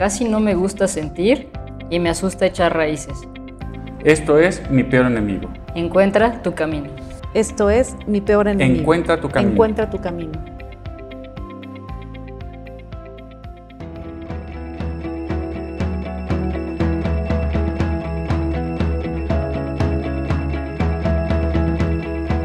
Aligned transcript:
casi 0.00 0.24
no 0.24 0.40
me 0.40 0.54
gusta 0.54 0.88
sentir 0.88 1.50
y 1.90 1.98
me 1.98 2.08
asusta 2.08 2.46
echar 2.46 2.74
raíces. 2.74 3.18
Esto 4.02 4.38
es 4.38 4.62
mi 4.70 4.82
peor 4.82 5.04
enemigo. 5.04 5.52
Encuentra 5.74 6.40
tu 6.40 6.54
camino. 6.54 6.88
Esto 7.34 7.68
es 7.68 7.94
mi 8.06 8.22
peor 8.22 8.48
enemigo. 8.48 8.80
Encuentra 8.80 9.20
tu 9.20 9.28
camino. 9.28 9.52
Encuentra 9.52 9.90
tu 9.90 10.00
camino. 10.00 10.32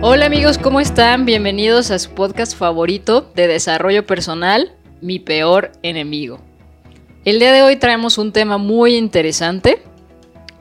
Hola 0.02 0.26
amigos, 0.26 0.58
¿cómo 0.58 0.82
están? 0.82 1.24
Bienvenidos 1.24 1.90
a 1.92 2.00
su 2.00 2.12
podcast 2.12 2.54
favorito 2.58 3.32
de 3.34 3.48
desarrollo 3.48 4.06
personal, 4.06 4.74
Mi 5.00 5.20
peor 5.20 5.72
enemigo. 5.84 6.45
El 7.26 7.40
día 7.40 7.52
de 7.52 7.64
hoy 7.64 7.78
traemos 7.78 8.20
un 8.20 8.32
tema 8.32 8.60
muy 8.60 8.96
interesante 8.96 9.82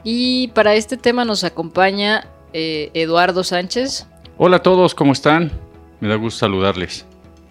y 0.03 0.49
para 0.49 0.75
este 0.75 0.97
tema 0.97 1.27
nos 1.27 1.45
acompaña 1.45 2.27
eh, 2.55 2.91
Eduardo 2.95 3.45
Sánchez. 3.45 4.07
Hola 4.39 4.57
a 4.57 4.63
todos, 4.63 4.95
¿cómo 4.95 5.13
están? 5.13 5.53
Me 6.01 6.09
da 6.09 6.15
gusto 6.15 6.39
saludarles. 6.39 7.05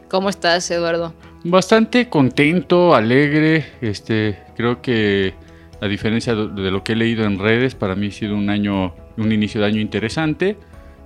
¿Cómo 0.10 0.30
estás, 0.30 0.72
Eduardo? 0.72 1.14
Bastante 1.44 2.10
contento, 2.10 2.96
alegre. 2.96 3.68
Este, 3.82 4.40
creo 4.56 4.82
que 4.82 5.36
a 5.80 5.86
diferencia 5.86 6.34
de 6.34 6.72
lo 6.72 6.84
que 6.84 6.94
he 6.94 6.96
leído 6.96 7.24
en 7.26 7.38
redes, 7.38 7.76
para 7.76 7.94
mí 7.94 8.08
ha 8.08 8.12
sido 8.12 8.36
un 8.36 8.50
año, 8.50 8.96
un 9.18 9.32
inicio 9.32 9.62
de 9.62 9.68
año 9.68 9.80
interesante. 9.80 10.58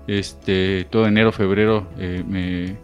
Este, 0.08 0.88
todo 0.90 1.08
enero, 1.08 1.34
febrero 1.34 1.90
eh, 2.00 2.24
me, 2.26 2.78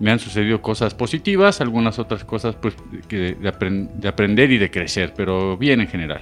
me 0.00 0.10
han 0.10 0.18
sucedido 0.18 0.62
cosas 0.62 0.94
positivas, 0.94 1.60
algunas 1.60 1.98
otras 1.98 2.24
cosas 2.24 2.54
pues, 2.54 2.74
de, 3.08 3.34
de, 3.34 4.08
aprender 4.08 4.50
y 4.50 4.58
de 4.58 4.70
crecer, 4.70 5.12
pero 5.16 5.56
bien 5.56 5.80
en 5.80 5.88
general. 5.88 6.20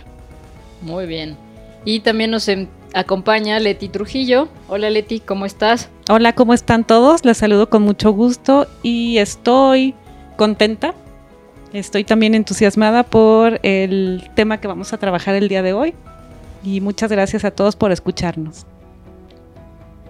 Muy 0.82 1.06
bien. 1.06 1.36
Y 1.84 2.00
también 2.00 2.30
nos 2.30 2.48
em, 2.48 2.68
acompaña 2.94 3.58
Leti 3.60 3.88
Trujillo. 3.88 4.48
Hola 4.68 4.90
Leti, 4.90 5.20
¿cómo 5.20 5.46
estás? 5.46 5.90
Hola, 6.08 6.34
¿cómo 6.34 6.54
están 6.54 6.84
todos? 6.84 7.24
Les 7.24 7.36
saludo 7.36 7.68
con 7.68 7.82
mucho 7.82 8.10
gusto 8.10 8.66
y 8.82 9.18
estoy 9.18 9.94
contenta. 10.36 10.94
Estoy 11.72 12.04
también 12.04 12.34
entusiasmada 12.34 13.02
por 13.02 13.60
el 13.62 14.30
tema 14.34 14.60
que 14.60 14.68
vamos 14.68 14.92
a 14.92 14.98
trabajar 14.98 15.34
el 15.34 15.48
día 15.48 15.62
de 15.62 15.74
hoy. 15.74 15.94
Y 16.64 16.80
muchas 16.80 17.10
gracias 17.10 17.44
a 17.44 17.50
todos 17.50 17.76
por 17.76 17.92
escucharnos. 17.92 18.66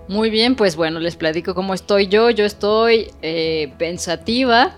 Muy 0.08 0.30
bien, 0.30 0.54
pues 0.54 0.76
bueno, 0.76 1.00
les 1.00 1.16
platico 1.16 1.54
cómo 1.54 1.74
estoy 1.74 2.06
yo. 2.06 2.30
Yo 2.30 2.44
estoy 2.44 3.10
eh, 3.22 3.72
pensativa 3.76 4.76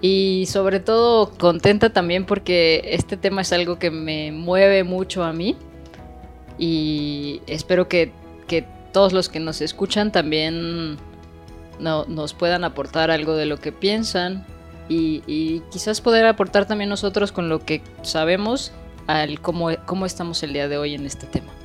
y 0.00 0.46
sobre 0.46 0.80
todo 0.80 1.30
contenta 1.30 1.90
también 1.90 2.24
porque 2.24 2.82
este 2.84 3.16
tema 3.16 3.42
es 3.42 3.52
algo 3.52 3.78
que 3.78 3.90
me 3.90 4.32
mueve 4.32 4.84
mucho 4.84 5.22
a 5.24 5.32
mí 5.32 5.56
y 6.58 7.40
espero 7.46 7.88
que, 7.88 8.12
todos 8.90 9.12
los 9.12 9.28
que 9.28 9.38
nos 9.38 9.60
escuchan 9.60 10.10
también 10.10 10.96
nos 11.78 12.32
puedan 12.32 12.64
aportar 12.64 13.10
algo 13.10 13.34
de 13.34 13.44
lo 13.44 13.58
que 13.58 13.70
piensan 13.70 14.46
y, 14.88 15.62
quizás 15.70 16.00
poder 16.00 16.24
aportar 16.24 16.66
también 16.66 16.88
nosotros 16.88 17.30
con 17.30 17.50
lo 17.50 17.60
que 17.60 17.82
sabemos 18.00 18.72
al 19.06 19.40
cómo, 19.40 19.68
cómo 19.84 20.06
estamos 20.06 20.42
el 20.42 20.54
día 20.54 20.68
de 20.68 20.78
hoy 20.78 20.94
en 20.94 21.04
este 21.04 21.26
tema. 21.26 21.57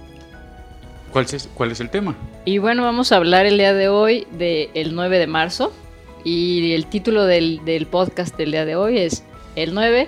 ¿Cuál 1.14 1.26
es, 1.32 1.48
¿Cuál 1.54 1.72
es 1.72 1.80
el 1.80 1.92
tema? 1.92 2.16
Y 2.44 2.58
bueno, 2.58 2.84
vamos 2.84 3.12
a 3.12 3.18
hablar 3.18 3.46
el 3.46 3.60
día 3.60 3.76
de 3.76 3.88
hoy 3.88 4.26
del 4.32 4.96
9 4.96 5.20
de 5.20 5.28
marzo. 5.28 5.72
Y 6.24 6.74
el 6.74 6.88
título 6.88 7.26
del, 7.26 7.88
podcast 7.92 8.36
del 8.36 8.52
día 8.52 8.66
de 8.66 8.76
hoy 8.76 8.98
es 8.98 9.24
El 9.56 9.76
9, 9.76 10.08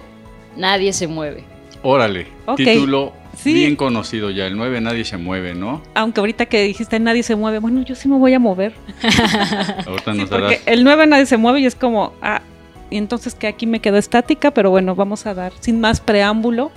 Nadie 0.57 0.93
se 0.93 1.05
mueve. 1.07 1.43
Órale, 1.83 2.25
título 2.57 3.13
bien 3.43 3.75
conocido 3.75 4.31
ya. 4.31 4.47
El 4.47 4.57
9, 4.57 4.81
Nadie 4.81 5.05
se 5.05 5.17
mueve, 5.17 5.53
¿no? 5.53 5.83
Aunque 5.93 6.21
ahorita 6.21 6.47
que 6.47 6.63
dijiste 6.63 6.99
Nadie 6.99 7.21
se 7.21 7.35
mueve, 7.35 7.59
bueno, 7.59 7.83
yo 7.83 7.93
sí 7.93 8.07
me 8.07 8.17
voy 8.17 8.33
a 8.33 8.39
mover. 8.39 8.73
ahorita 9.85 10.13
nos 10.15 10.29
porque 10.29 10.61
el 10.65 10.83
9 10.83 11.05
Nadie 11.05 11.27
se 11.27 11.37
mueve 11.37 11.59
y 11.59 11.67
es 11.67 11.75
como, 11.75 12.13
ah, 12.23 12.41
y 12.89 12.97
entonces 12.97 13.35
que 13.35 13.45
aquí 13.45 13.67
me 13.67 13.79
quedo 13.79 13.97
estática, 13.97 14.49
pero 14.51 14.71
bueno, 14.71 14.95
vamos 14.95 15.27
a 15.27 15.35
dar 15.35 15.53
sin 15.59 15.79
más 15.79 16.01
preámbulo 16.01 16.71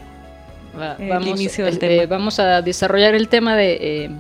vamos, 0.78 1.40
este, 1.40 2.06
vamos 2.06 2.38
a 2.38 2.62
desarrollar 2.62 3.14
el 3.14 3.28
tema 3.28 3.56
de, 3.56 3.78
eh, 4.04 4.10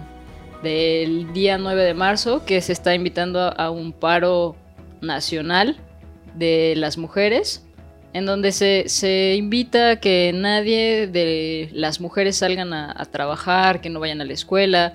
del 0.62 1.32
día 1.32 1.58
9 1.58 1.82
de 1.82 1.94
marzo, 1.94 2.44
que 2.44 2.60
se 2.60 2.72
está 2.72 2.94
invitando 2.94 3.40
a 3.40 3.70
un 3.70 3.92
paro 3.92 4.56
nacional 5.00 5.76
de 6.34 6.74
las 6.76 6.98
mujeres, 6.98 7.64
en 8.12 8.26
donde 8.26 8.52
se, 8.52 9.34
invita 9.36 9.90
a 9.90 9.96
que 9.96 10.32
nadie 10.34 11.06
de 11.06 11.70
las 11.72 12.00
mujeres 12.00 12.36
salgan 12.36 12.72
a, 12.72 13.04
trabajar, 13.06 13.80
que 13.80 13.90
no 13.90 14.00
vayan 14.00 14.20
a 14.20 14.24
la 14.24 14.32
escuela, 14.32 14.94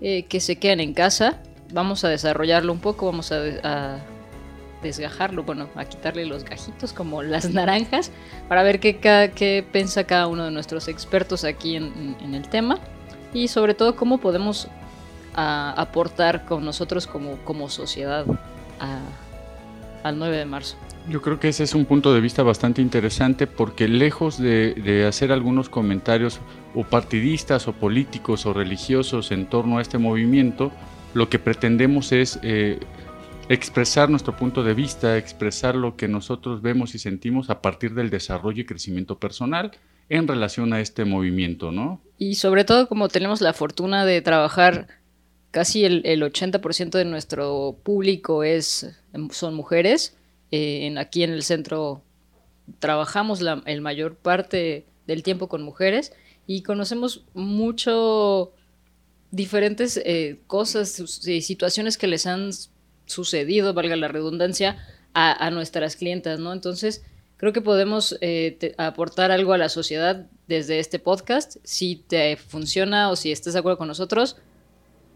eh, 0.00 0.24
que 0.24 0.40
se 0.40 0.56
queden 0.56 0.80
en 0.80 0.94
casa. 0.94 1.38
Vamos 1.72 2.04
a 2.04 2.08
desarrollarlo 2.08 2.72
un 2.72 2.80
poco, 2.80 3.06
vamos 3.06 3.32
a 3.32 3.98
desgajarlo, 4.82 5.44
bueno, 5.44 5.68
a 5.76 5.84
quitarle 5.84 6.26
los 6.26 6.44
gajitos 6.44 6.92
como 6.92 7.22
las 7.22 7.50
naranjas, 7.50 8.10
para 8.48 8.62
ver 8.62 8.80
qué, 8.80 8.98
qué 8.98 9.64
piensa 9.72 10.04
cada 10.04 10.26
uno 10.26 10.44
de 10.44 10.50
nuestros 10.50 10.88
expertos 10.88 11.44
aquí 11.44 11.76
en, 11.76 12.16
el 12.34 12.48
tema 12.48 12.78
y 13.32 13.48
sobre 13.48 13.74
todo 13.74 13.96
cómo 13.96 14.18
podemos 14.18 14.68
aportar 15.34 16.44
con 16.44 16.64
nosotros 16.64 17.06
como, 17.06 17.36
como 17.44 17.68
sociedad 17.70 18.26
al 20.02 20.18
9 20.18 20.36
de 20.36 20.44
marzo. 20.44 20.76
Yo 21.08 21.20
creo 21.20 21.40
que 21.40 21.48
ese 21.48 21.64
es 21.64 21.74
un 21.74 21.84
punto 21.84 22.14
de 22.14 22.20
vista 22.20 22.44
bastante 22.44 22.80
interesante 22.80 23.48
porque 23.48 23.88
lejos 23.88 24.38
de, 24.38 25.04
hacer 25.08 25.32
algunos 25.32 25.68
comentarios 25.68 26.38
o 26.74 26.84
partidistas 26.84 27.66
o 27.66 27.72
políticos 27.72 28.46
o 28.46 28.52
religiosos 28.52 29.32
en 29.32 29.46
torno 29.46 29.78
a 29.78 29.82
este 29.82 29.98
movimiento, 29.98 30.70
lo 31.12 31.28
que 31.28 31.40
pretendemos 31.40 32.12
es 32.12 32.38
eh, 32.42 32.78
expresar 33.48 34.08
nuestro 34.10 34.36
punto 34.36 34.62
de 34.62 34.74
vista, 34.74 35.16
expresar 35.16 35.74
lo 35.74 35.96
que 35.96 36.08
nosotros 36.08 36.62
vemos 36.62 36.94
y 36.94 36.98
sentimos 36.98 37.50
a 37.50 37.60
partir 37.60 37.94
del 37.94 38.10
desarrollo 38.10 38.62
y 38.62 38.66
crecimiento 38.66 39.18
personal 39.18 39.72
en 40.08 40.28
relación 40.28 40.72
a 40.72 40.80
este 40.80 41.04
movimiento, 41.04 41.72
¿no? 41.72 42.00
Y 42.18 42.36
sobre 42.36 42.64
todo 42.64 42.88
como 42.88 43.08
tenemos 43.08 43.40
la 43.40 43.52
fortuna 43.52 44.04
de 44.04 44.20
trabajar 44.22 44.88
casi 45.50 45.84
el, 45.84 46.02
80% 46.04 46.90
de 46.90 47.04
nuestro 47.04 47.76
público 47.82 48.42
es, 48.42 48.94
son 49.30 49.54
mujeres, 49.54 50.16
eh, 50.50 50.86
en, 50.86 50.98
aquí 50.98 51.22
en 51.22 51.30
el 51.30 51.42
centro 51.42 52.02
trabajamos 52.78 53.40
la 53.40 53.62
el 53.66 53.80
mayor 53.80 54.16
parte 54.16 54.86
del 55.06 55.22
tiempo 55.22 55.48
con 55.48 55.62
mujeres 55.62 56.12
y 56.46 56.62
conocemos 56.62 57.24
mucho 57.34 58.52
diferentes 59.30 60.00
eh, 60.04 60.40
cosas, 60.46 61.26
y 61.26 61.42
situaciones 61.42 61.98
que 61.98 62.06
les 62.06 62.26
han 62.26 62.50
sucedido, 63.06 63.74
valga 63.74 63.96
la 63.96 64.08
redundancia, 64.08 64.78
a, 65.14 65.50
nuestras 65.50 65.96
clientas, 65.96 66.40
¿no? 66.40 66.52
Entonces, 66.52 67.04
creo 67.36 67.52
que 67.52 67.60
podemos 67.60 68.16
eh, 68.20 68.74
aportar 68.78 69.30
algo 69.30 69.52
a 69.52 69.58
la 69.58 69.68
sociedad 69.68 70.26
desde 70.48 70.78
este 70.78 70.98
podcast. 70.98 71.56
Si 71.64 71.96
te 71.96 72.36
funciona 72.36 73.10
o 73.10 73.16
si 73.16 73.30
estás 73.30 73.52
de 73.52 73.58
acuerdo 73.58 73.78
con 73.78 73.88
nosotros, 73.88 74.36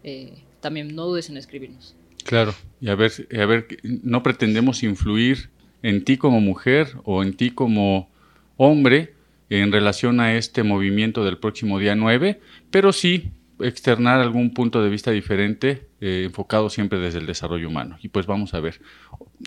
eh, 0.03 0.43
también 0.61 0.95
no 0.95 1.05
dudes 1.05 1.29
en 1.29 1.37
escribirnos. 1.37 1.95
Claro, 2.23 2.53
y 2.81 2.89
a 2.89 2.95
ver, 2.95 3.11
a 3.39 3.45
ver, 3.45 3.67
no 3.83 4.21
pretendemos 4.21 4.83
influir 4.83 5.49
en 5.81 6.03
ti 6.03 6.17
como 6.17 6.41
mujer 6.41 6.89
o 7.03 7.23
en 7.23 7.35
ti 7.35 7.51
como 7.51 8.09
hombre 8.57 9.13
en 9.49 9.71
relación 9.71 10.19
a 10.19 10.35
este 10.35 10.63
movimiento 10.63 11.23
del 11.23 11.37
próximo 11.37 11.79
día 11.79 11.95
9, 11.95 12.41
pero 12.69 12.91
sí 12.91 13.31
externar 13.59 14.19
algún 14.19 14.53
punto 14.53 14.83
de 14.83 14.89
vista 14.89 15.11
diferente, 15.11 15.86
eh, 15.99 16.23
enfocado 16.25 16.69
siempre 16.69 16.99
desde 16.99 17.17
el 17.17 17.25
desarrollo 17.25 17.67
humano. 17.67 17.97
Y 18.03 18.09
pues 18.09 18.27
vamos 18.27 18.53
a 18.53 18.59
ver. 18.59 18.79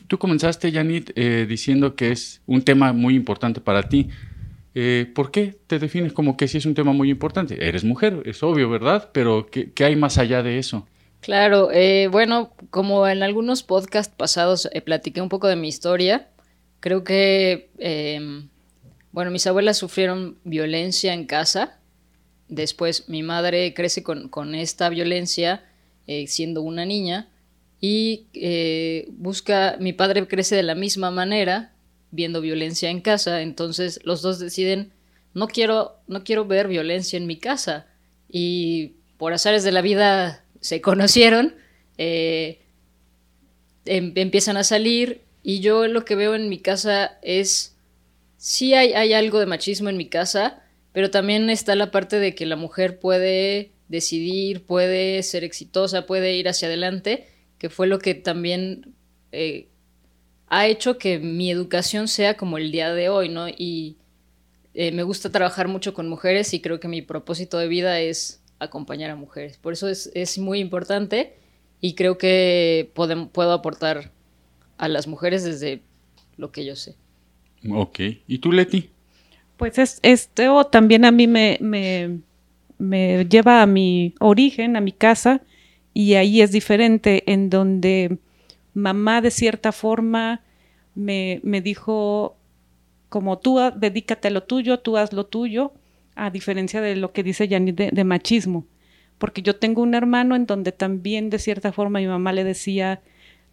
Tú 0.08 0.18
comenzaste, 0.18 0.72
Janit, 0.72 1.12
eh, 1.14 1.46
diciendo 1.48 1.94
que 1.94 2.10
es 2.10 2.42
un 2.44 2.62
tema 2.62 2.92
muy 2.92 3.14
importante 3.14 3.60
para 3.60 3.88
ti. 3.88 4.08
Eh, 4.74 5.08
¿Por 5.14 5.30
qué 5.30 5.56
te 5.68 5.78
defines 5.78 6.12
como 6.12 6.36
que 6.36 6.48
sí 6.48 6.58
es 6.58 6.66
un 6.66 6.74
tema 6.74 6.92
muy 6.92 7.08
importante? 7.08 7.64
Eres 7.64 7.84
mujer, 7.84 8.22
es 8.24 8.42
obvio, 8.42 8.68
¿verdad? 8.68 9.10
Pero 9.12 9.46
¿qué, 9.46 9.72
hay 9.84 9.94
más 9.94 10.18
allá 10.18 10.42
de 10.42 10.58
eso? 10.58 10.88
Claro, 11.20 11.68
bueno, 12.10 12.52
como 12.70 13.06
en 13.06 13.22
algunos 13.22 13.62
podcasts 13.62 14.12
pasados 14.16 14.68
platiqué 14.84 15.20
un 15.20 15.28
poco 15.28 15.46
de 15.46 15.54
mi 15.54 15.68
historia, 15.68 16.30
creo 16.80 17.04
que 17.04 17.70
em, 17.78 18.48
Bueno, 19.12 19.30
mis 19.30 19.46
abuelas 19.46 19.78
sufrieron 19.78 20.38
violencia 20.42 21.14
en 21.14 21.26
casa. 21.26 21.78
Después 22.48 23.08
mi 23.08 23.22
madre 23.22 23.72
crece 23.74 24.02
con, 24.02 24.54
esta 24.56 24.88
violencia 24.88 25.62
eh, 26.06 26.26
siendo 26.26 26.62
una 26.62 26.84
niña 26.84 27.28
y 27.80 28.26
eh, 28.34 29.08
busca, 29.10 29.76
mi 29.80 29.92
padre 29.92 30.26
crece 30.28 30.54
de 30.54 30.62
la 30.62 30.74
misma 30.74 31.10
manera, 31.10 31.72
viendo 32.10 32.40
violencia 32.40 32.90
en 32.90 33.00
casa, 33.00 33.40
entonces 33.40 34.00
los 34.04 34.20
dos 34.20 34.38
deciden, 34.38 34.92
no 35.32 35.48
quiero, 35.48 35.96
no 36.06 36.22
quiero 36.22 36.44
ver 36.44 36.68
violencia 36.68 37.16
en 37.16 37.26
mi 37.26 37.36
casa. 37.36 37.86
Y 38.28 38.94
por 39.16 39.32
azares 39.32 39.64
de 39.64 39.72
la 39.72 39.80
vida 39.80 40.44
se 40.60 40.80
conocieron, 40.80 41.54
eh, 41.96 42.60
em, 43.86 44.12
empiezan 44.16 44.56
a 44.56 44.64
salir 44.64 45.22
y 45.42 45.60
yo 45.60 45.86
lo 45.86 46.04
que 46.04 46.16
veo 46.16 46.34
en 46.34 46.50
mi 46.50 46.58
casa 46.58 47.18
es, 47.22 47.76
sí 48.36 48.74
hay, 48.74 48.92
hay 48.92 49.14
algo 49.14 49.38
de 49.38 49.46
machismo 49.46 49.88
en 49.88 49.96
mi 49.96 50.06
casa, 50.06 50.62
pero 50.92 51.10
también 51.10 51.48
está 51.48 51.74
la 51.76 51.90
parte 51.90 52.18
de 52.18 52.34
que 52.34 52.44
la 52.44 52.56
mujer 52.56 52.98
puede 52.98 53.70
decidir, 53.90 54.64
puede 54.64 55.22
ser 55.24 55.42
exitosa, 55.42 56.06
puede 56.06 56.36
ir 56.36 56.48
hacia 56.48 56.68
adelante, 56.68 57.26
que 57.58 57.68
fue 57.68 57.88
lo 57.88 57.98
que 57.98 58.14
también 58.14 58.94
eh, 59.32 59.66
ha 60.46 60.68
hecho 60.68 60.96
que 60.96 61.18
mi 61.18 61.50
educación 61.50 62.06
sea 62.06 62.36
como 62.36 62.56
el 62.56 62.70
día 62.70 62.94
de 62.94 63.08
hoy, 63.08 63.28
¿no? 63.28 63.48
Y 63.48 63.96
eh, 64.74 64.92
me 64.92 65.02
gusta 65.02 65.30
trabajar 65.30 65.66
mucho 65.66 65.92
con 65.92 66.08
mujeres 66.08 66.54
y 66.54 66.60
creo 66.60 66.78
que 66.78 66.86
mi 66.86 67.02
propósito 67.02 67.58
de 67.58 67.66
vida 67.66 68.00
es 68.00 68.40
acompañar 68.60 69.10
a 69.10 69.16
mujeres. 69.16 69.58
Por 69.58 69.72
eso 69.72 69.88
es, 69.88 70.12
es 70.14 70.38
muy 70.38 70.60
importante 70.60 71.34
y 71.80 71.94
creo 71.94 72.16
que 72.16 72.92
puedo 72.94 73.52
aportar 73.52 74.12
a 74.78 74.86
las 74.86 75.08
mujeres 75.08 75.42
desde 75.42 75.82
lo 76.36 76.52
que 76.52 76.64
yo 76.64 76.76
sé. 76.76 76.94
Ok. 77.68 77.98
¿Y 78.28 78.38
tú, 78.38 78.52
Leti? 78.52 78.90
Pues 79.56 79.78
es, 79.78 79.98
esto 80.02 80.64
también 80.66 81.04
a 81.04 81.10
mí 81.10 81.26
me, 81.26 81.58
me, 81.60 82.20
me 82.80 83.26
lleva 83.26 83.62
a 83.62 83.66
mi 83.66 84.14
origen, 84.18 84.76
a 84.76 84.80
mi 84.80 84.92
casa, 84.92 85.42
y 85.92 86.14
ahí 86.14 86.40
es 86.40 86.50
diferente, 86.50 87.22
en 87.30 87.50
donde 87.50 88.18
mamá 88.74 89.20
de 89.20 89.30
cierta 89.30 89.70
forma 89.70 90.40
me, 90.94 91.40
me 91.44 91.60
dijo, 91.60 92.36
como 93.08 93.38
tú 93.38 93.58
dedícate 93.76 94.28
a 94.28 94.30
lo 94.30 94.42
tuyo, 94.44 94.78
tú 94.78 94.96
haz 94.96 95.12
lo 95.12 95.26
tuyo, 95.26 95.72
a 96.14 96.30
diferencia 96.30 96.80
de 96.80 96.96
lo 96.96 97.12
que 97.12 97.22
dice 97.22 97.48
Yanni 97.48 97.72
de, 97.72 98.04
machismo. 98.04 98.66
Porque 99.18 99.42
yo 99.42 99.56
tengo 99.56 99.82
un 99.82 99.94
hermano 99.94 100.34
en 100.34 100.46
donde 100.46 100.72
también 100.72 101.28
de 101.28 101.38
cierta 101.38 101.72
forma 101.72 101.98
mi 101.98 102.06
mamá 102.06 102.32
le 102.32 102.44
decía, 102.44 103.02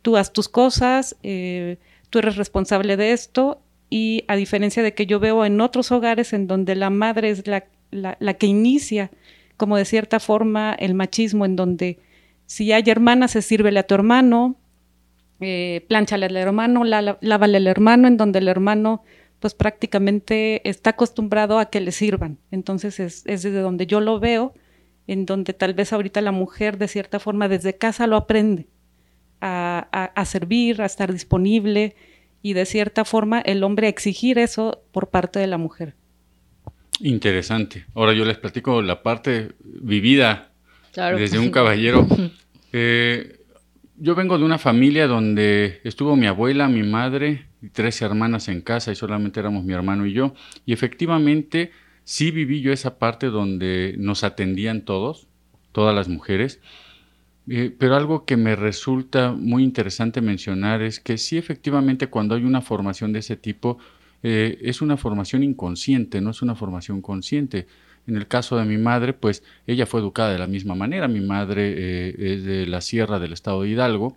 tú 0.01 0.15
haz 0.15 0.31
tus 0.31 0.47
cosas, 0.47 1.17
eh, 1.23 1.77
tú 2.09 2.19
eres 2.19 2.37
responsable 2.37 2.95
de 2.95 3.11
esto, 3.11 3.61
y 3.89 4.23
a 4.27 4.35
diferencia 4.35 4.83
de 4.83 4.93
que 4.93 5.05
yo 5.05 5.19
veo 5.19 5.45
en 5.45 5.59
otros 5.59 5.91
hogares 5.91 6.33
en 6.33 6.47
donde 6.47 6.75
la 6.75 6.89
madre 6.89 7.29
es 7.29 7.47
la, 7.47 7.65
la, 7.91 8.33
que 8.35 8.47
inicia, 8.47 9.11
como 9.55 9.77
de 9.77 9.85
cierta 9.85 10.19
forma, 10.19 10.73
el 10.73 10.93
machismo, 10.93 11.45
en 11.45 11.55
donde 11.55 11.99
si 12.45 12.71
hay 12.71 12.83
hermanas, 12.87 13.31
se 13.31 13.41
sírvele 13.41 13.79
a 13.79 13.83
tu 13.83 13.95
hermano, 13.95 14.55
eh, 15.39 15.85
planchale 15.87 16.25
al 16.25 16.37
hermano, 16.37 16.83
lávale 16.83 17.57
al 17.57 17.67
hermano, 17.67 18.07
en 18.07 18.17
donde 18.17 18.39
el 18.39 18.47
hermano 18.47 19.03
pues 19.39 19.53
prácticamente 19.53 20.67
está 20.67 20.91
acostumbrado 20.91 21.59
a 21.59 21.69
que 21.69 21.81
le 21.81 21.91
sirvan. 21.91 22.39
Entonces 22.51 22.99
es, 22.99 23.23
desde 23.23 23.51
donde 23.51 23.85
yo 23.85 23.99
lo 23.99 24.19
veo, 24.19 24.53
en 25.05 25.25
donde 25.25 25.53
tal 25.53 25.73
vez 25.73 25.93
ahorita 25.93 26.21
la 26.21 26.31
mujer 26.31 26.77
de 26.77 26.87
cierta 26.87 27.19
forma 27.19 27.47
desde 27.47 27.77
casa 27.77 28.07
lo 28.07 28.17
aprende 28.17 28.67
a, 29.39 29.87
a, 29.91 30.25
servir, 30.25 30.81
a 30.81 30.85
estar 30.85 31.13
disponible 31.13 31.95
y 32.41 32.53
de 32.53 32.65
cierta 32.65 33.05
forma 33.05 33.39
el 33.41 33.63
hombre 33.63 33.87
a 33.87 33.89
exigir 33.89 34.39
eso 34.39 34.81
por 34.91 35.09
parte 35.09 35.39
de 35.39 35.47
la 35.47 35.57
mujer. 35.57 35.95
Interesante. 37.01 37.85
Ahora 37.93 38.13
yo 38.13 38.25
les 38.25 38.37
platico 38.37 38.81
la 38.81 39.03
parte 39.03 39.51
vivida 39.63 40.51
desde 40.95 41.39
un 41.39 41.51
caballero. 41.51 42.07
Eh, 42.73 43.39
yo 43.95 44.13
vengo 44.13 44.37
de 44.37 44.43
una 44.43 44.57
familia 44.57 45.07
donde 45.07 45.79
estuvo 45.85 46.17
mi 46.17 46.27
abuela, 46.27 46.67
mi 46.67 46.83
madre 46.83 47.47
y 47.61 47.69
tres 47.69 48.01
hermanas 48.01 48.49
en 48.49 48.61
casa 48.61 48.91
y 48.91 48.95
solamente 48.95 49.39
éramos 49.39 49.63
mi 49.63 49.73
hermano 49.73 50.05
y 50.05 50.11
yo. 50.11 50.35
Y 50.65 50.73
efectivamente 50.73 51.71
sí 52.03 52.29
viví 52.29 52.61
yo 52.61 52.73
esa 52.73 52.99
parte 52.99 53.27
donde 53.27 53.95
nos 53.97 54.25
atendían 54.25 54.81
todos, 54.81 55.27
todas 55.71 55.95
las 55.95 56.09
mujeres. 56.09 56.59
Eh, 57.47 57.73
pero 57.75 57.95
algo 57.95 58.25
que 58.25 58.35
me 58.35 58.57
resulta 58.57 59.31
muy 59.31 59.63
interesante 59.63 60.19
mencionar 60.19 60.81
es 60.81 60.99
que 60.99 61.17
sí 61.17 61.37
efectivamente 61.37 62.07
cuando 62.07 62.35
hay 62.35 62.43
una 62.43 62.61
formación 62.61 63.13
de 63.13 63.19
ese 63.19 63.37
tipo 63.37 63.77
eh, 64.23 64.57
es 64.61 64.81
una 64.81 64.97
formación 64.97 65.43
inconsciente, 65.43 66.21
no 66.21 66.31
es 66.31 66.41
una 66.41 66.55
formación 66.55 67.01
consciente. 67.01 67.67
En 68.07 68.15
el 68.15 68.27
caso 68.27 68.57
de 68.57 68.65
mi 68.65 68.77
madre, 68.77 69.13
pues 69.13 69.43
ella 69.67 69.85
fue 69.85 69.99
educada 69.99 70.31
de 70.31 70.39
la 70.39 70.47
misma 70.47 70.75
manera. 70.75 71.07
Mi 71.07 71.19
madre 71.19 71.73
eh, 71.77 72.15
es 72.17 72.43
de 72.45 72.65
la 72.65 72.81
sierra 72.81 73.19
del 73.19 73.33
estado 73.33 73.63
de 73.63 73.69
Hidalgo. 73.69 74.15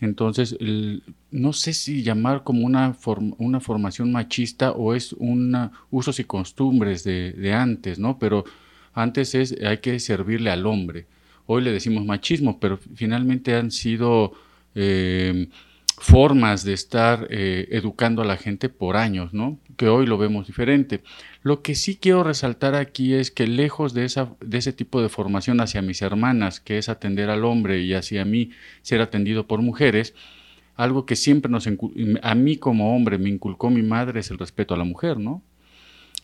Entonces, 0.00 0.56
no 1.30 1.52
sé 1.52 1.72
si 1.72 2.02
llamar 2.02 2.44
como 2.44 2.64
una, 2.64 2.96
una 3.38 3.60
formación 3.60 4.12
machista 4.12 4.72
o 4.72 4.94
es 4.94 5.12
una 5.14 5.72
usos 5.90 6.20
y 6.20 6.24
costumbres 6.24 7.02
de, 7.02 7.52
antes, 7.52 7.98
¿no? 7.98 8.18
Pero 8.18 8.44
antes 8.94 9.34
es 9.34 9.56
hay 9.64 9.78
que 9.78 9.98
servirle 9.98 10.50
al 10.50 10.66
hombre. 10.66 11.06
Hoy 11.46 11.62
le 11.62 11.72
decimos 11.72 12.04
machismo, 12.04 12.60
pero 12.60 12.76
finalmente 12.76 13.54
han 13.56 13.72
sido 13.72 14.34
eh, 14.74 15.48
formas 16.00 16.64
de 16.64 16.72
estar 16.72 17.26
eh, 17.30 17.68
educando 17.70 18.22
a 18.22 18.24
la 18.24 18.36
gente 18.36 18.68
por 18.68 18.96
años, 18.96 19.34
¿no? 19.34 19.58
Que 19.76 19.88
hoy 19.88 20.06
lo 20.06 20.18
vemos 20.18 20.46
diferente. 20.46 21.02
Lo 21.42 21.62
que 21.62 21.74
sí 21.74 21.96
quiero 21.96 22.24
resaltar 22.24 22.74
aquí 22.74 23.14
es 23.14 23.30
que 23.30 23.46
lejos 23.46 23.94
de, 23.94 24.04
esa, 24.04 24.30
de 24.40 24.58
ese 24.58 24.72
tipo 24.72 25.02
de 25.02 25.08
formación 25.08 25.60
hacia 25.60 25.82
mis 25.82 26.02
hermanas, 26.02 26.60
que 26.60 26.78
es 26.78 26.88
atender 26.88 27.30
al 27.30 27.44
hombre 27.44 27.80
y 27.80 27.94
hacia 27.94 28.24
mí 28.24 28.50
ser 28.82 29.00
atendido 29.00 29.46
por 29.46 29.62
mujeres, 29.62 30.14
algo 30.76 31.06
que 31.06 31.16
siempre 31.16 31.50
nos 31.50 31.68
a 32.22 32.34
mí 32.34 32.56
como 32.56 32.94
hombre 32.94 33.18
me 33.18 33.28
inculcó 33.28 33.68
mi 33.68 33.82
madre 33.82 34.20
es 34.20 34.30
el 34.30 34.38
respeto 34.38 34.74
a 34.74 34.76
la 34.76 34.84
mujer, 34.84 35.18
¿no? 35.18 35.42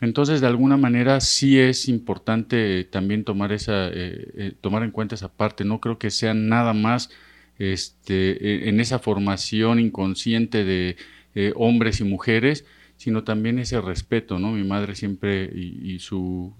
Entonces, 0.01 0.41
de 0.41 0.47
alguna 0.47 0.77
manera 0.77 1.21
sí 1.21 1.59
es 1.59 1.87
importante 1.87 2.83
también 2.85 3.23
tomar 3.23 3.53
esa, 3.53 3.87
eh, 3.87 3.93
eh, 4.35 4.53
tomar 4.59 4.83
en 4.83 4.91
cuenta 4.91 5.15
esa 5.15 5.29
parte. 5.29 5.63
No 5.63 5.79
creo 5.79 5.97
que 5.97 6.11
sea 6.11 6.33
nada 6.33 6.73
más 6.73 7.09
este, 7.59 8.65
e, 8.65 8.69
en 8.69 8.79
esa 8.79 8.99
formación 8.99 9.79
inconsciente 9.79 10.63
de 10.63 10.97
eh, 11.35 11.53
hombres 11.55 11.99
y 11.99 12.03
mujeres, 12.03 12.65
sino 12.97 13.23
también 13.23 13.59
ese 13.59 13.81
respeto, 13.81 14.39
¿no? 14.39 14.51
Mi 14.51 14.63
madre 14.63 14.95
siempre 14.95 15.45
y, 15.53 15.99
su 15.99 16.53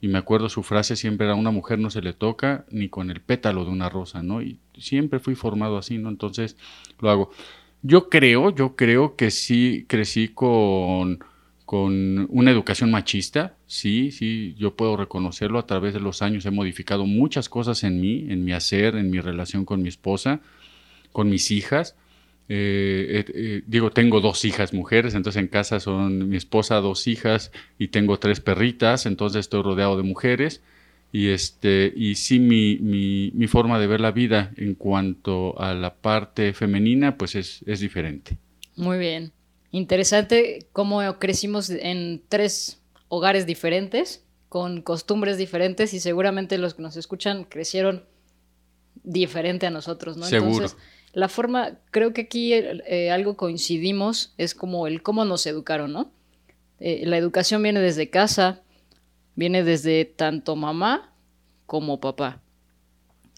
y 0.00 0.08
me 0.08 0.18
acuerdo 0.18 0.48
su 0.48 0.62
frase 0.62 0.96
siempre 0.96 1.26
era 1.26 1.34
una 1.34 1.50
mujer 1.50 1.78
no 1.78 1.90
se 1.90 2.00
le 2.00 2.12
toca 2.12 2.64
ni 2.70 2.88
con 2.88 3.10
el 3.10 3.20
pétalo 3.20 3.64
de 3.64 3.70
una 3.70 3.88
rosa, 3.88 4.22
¿no? 4.22 4.40
Y 4.40 4.58
siempre 4.78 5.18
fui 5.18 5.34
formado 5.34 5.76
así, 5.78 5.98
¿no? 5.98 6.08
Entonces 6.08 6.56
lo 7.00 7.10
hago. 7.10 7.30
Yo 7.82 8.08
creo, 8.08 8.54
yo 8.54 8.76
creo 8.76 9.16
que 9.16 9.30
sí 9.30 9.84
crecí 9.88 10.28
con 10.28 11.24
con 11.70 12.26
una 12.30 12.50
educación 12.50 12.90
machista, 12.90 13.54
sí, 13.68 14.10
sí, 14.10 14.56
yo 14.58 14.74
puedo 14.74 14.96
reconocerlo, 14.96 15.56
a 15.60 15.66
través 15.66 15.94
de 15.94 16.00
los 16.00 16.20
años 16.20 16.44
he 16.44 16.50
modificado 16.50 17.06
muchas 17.06 17.48
cosas 17.48 17.84
en 17.84 18.00
mí, 18.00 18.26
en 18.28 18.44
mi 18.44 18.52
hacer, 18.52 18.96
en 18.96 19.08
mi 19.08 19.20
relación 19.20 19.64
con 19.64 19.80
mi 19.80 19.88
esposa, 19.88 20.40
con 21.12 21.30
mis 21.30 21.52
hijas. 21.52 21.94
Eh, 22.48 23.24
eh, 23.24 23.62
digo, 23.68 23.92
tengo 23.92 24.20
dos 24.20 24.44
hijas 24.44 24.74
mujeres, 24.74 25.14
entonces 25.14 25.38
en 25.38 25.46
casa 25.46 25.78
son 25.78 26.28
mi 26.28 26.36
esposa, 26.36 26.80
dos 26.80 27.06
hijas 27.06 27.52
y 27.78 27.86
tengo 27.86 28.18
tres 28.18 28.40
perritas, 28.40 29.06
entonces 29.06 29.38
estoy 29.38 29.62
rodeado 29.62 29.96
de 29.96 30.02
mujeres. 30.02 30.62
Y, 31.12 31.28
este, 31.28 31.92
y 31.94 32.16
sí, 32.16 32.40
mi, 32.40 32.78
mi, 32.80 33.30
mi 33.32 33.46
forma 33.46 33.78
de 33.78 33.86
ver 33.86 34.00
la 34.00 34.10
vida 34.10 34.50
en 34.56 34.74
cuanto 34.74 35.56
a 35.60 35.72
la 35.74 35.94
parte 35.94 36.52
femenina, 36.52 37.16
pues 37.16 37.36
es, 37.36 37.62
es 37.64 37.78
diferente. 37.78 38.38
Muy 38.74 38.98
bien. 38.98 39.30
Interesante 39.72 40.66
cómo 40.72 41.18
crecimos 41.18 41.70
en 41.70 42.22
tres 42.28 42.80
hogares 43.08 43.46
diferentes, 43.46 44.24
con 44.48 44.82
costumbres 44.82 45.38
diferentes 45.38 45.94
y 45.94 46.00
seguramente 46.00 46.58
los 46.58 46.74
que 46.74 46.82
nos 46.82 46.96
escuchan 46.96 47.44
crecieron 47.44 48.04
diferente 49.04 49.66
a 49.66 49.70
nosotros, 49.70 50.16
¿no? 50.16 50.26
Seguro. 50.26 50.52
Entonces, 50.52 50.76
la 51.12 51.28
forma, 51.28 51.78
creo 51.90 52.12
que 52.12 52.22
aquí 52.22 52.52
eh, 52.52 53.10
algo 53.12 53.36
coincidimos, 53.36 54.34
es 54.38 54.54
como 54.54 54.86
el 54.86 55.02
cómo 55.02 55.24
nos 55.24 55.46
educaron, 55.46 55.92
¿no? 55.92 56.12
Eh, 56.78 57.04
la 57.06 57.16
educación 57.16 57.62
viene 57.62 57.80
desde 57.80 58.10
casa, 58.10 58.62
viene 59.34 59.62
desde 59.62 60.04
tanto 60.04 60.56
mamá 60.56 61.12
como 61.66 62.00
papá. 62.00 62.40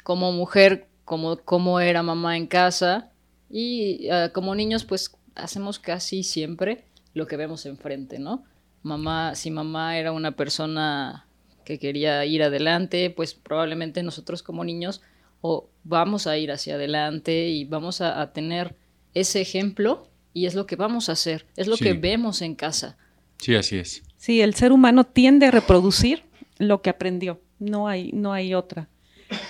Como 0.04 0.32
mujer, 0.32 0.88
como, 1.04 1.36
como 1.38 1.80
era 1.80 2.02
mamá 2.02 2.36
en 2.36 2.46
casa 2.46 3.10
y 3.50 4.08
ah, 4.08 4.30
como 4.32 4.54
niños, 4.54 4.84
pues 4.84 5.14
hacemos 5.34 5.78
casi 5.78 6.22
siempre 6.22 6.84
lo 7.14 7.26
que 7.26 7.36
vemos 7.36 7.66
enfrente, 7.66 8.18
¿no? 8.18 8.44
Mamá, 8.82 9.34
si 9.34 9.50
mamá 9.50 9.98
era 9.98 10.12
una 10.12 10.32
persona 10.32 11.26
que 11.64 11.78
quería 11.78 12.24
ir 12.24 12.42
adelante, 12.42 13.10
pues 13.10 13.34
probablemente 13.34 14.02
nosotros 14.02 14.42
como 14.42 14.64
niños 14.64 15.02
o 15.40 15.68
vamos 15.84 16.26
a 16.26 16.36
ir 16.38 16.50
hacia 16.50 16.74
adelante 16.74 17.48
y 17.48 17.64
vamos 17.64 18.00
a, 18.00 18.32
tener 18.32 18.74
ese 19.14 19.40
ejemplo 19.40 20.08
y 20.32 20.46
es 20.46 20.54
lo 20.54 20.66
que 20.66 20.76
vamos 20.76 21.08
a 21.08 21.12
hacer, 21.12 21.46
es 21.56 21.66
lo 21.66 21.76
que 21.76 21.92
vemos 21.94 22.42
en 22.42 22.54
casa. 22.54 22.96
Sí, 23.38 23.54
así 23.54 23.76
es. 23.76 24.02
Sí, 24.16 24.40
el 24.40 24.54
ser 24.54 24.72
humano 24.72 25.04
tiende 25.04 25.46
a 25.46 25.50
reproducir 25.50 26.22
lo 26.58 26.80
que 26.80 26.90
aprendió, 26.90 27.40
no 27.58 27.88
hay, 27.88 28.12
no 28.12 28.32
hay 28.32 28.54
otra. 28.54 28.88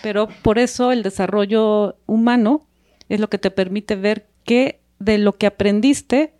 Pero 0.02 0.28
por 0.42 0.58
eso 0.58 0.92
el 0.92 1.02
desarrollo 1.02 1.96
humano 2.06 2.66
es 3.08 3.20
lo 3.20 3.28
que 3.28 3.38
te 3.38 3.50
permite 3.50 3.96
ver 3.96 4.26
que 4.44 4.80
de 5.04 5.18
lo 5.18 5.32
que 5.32 5.46
aprendiste 5.46 6.34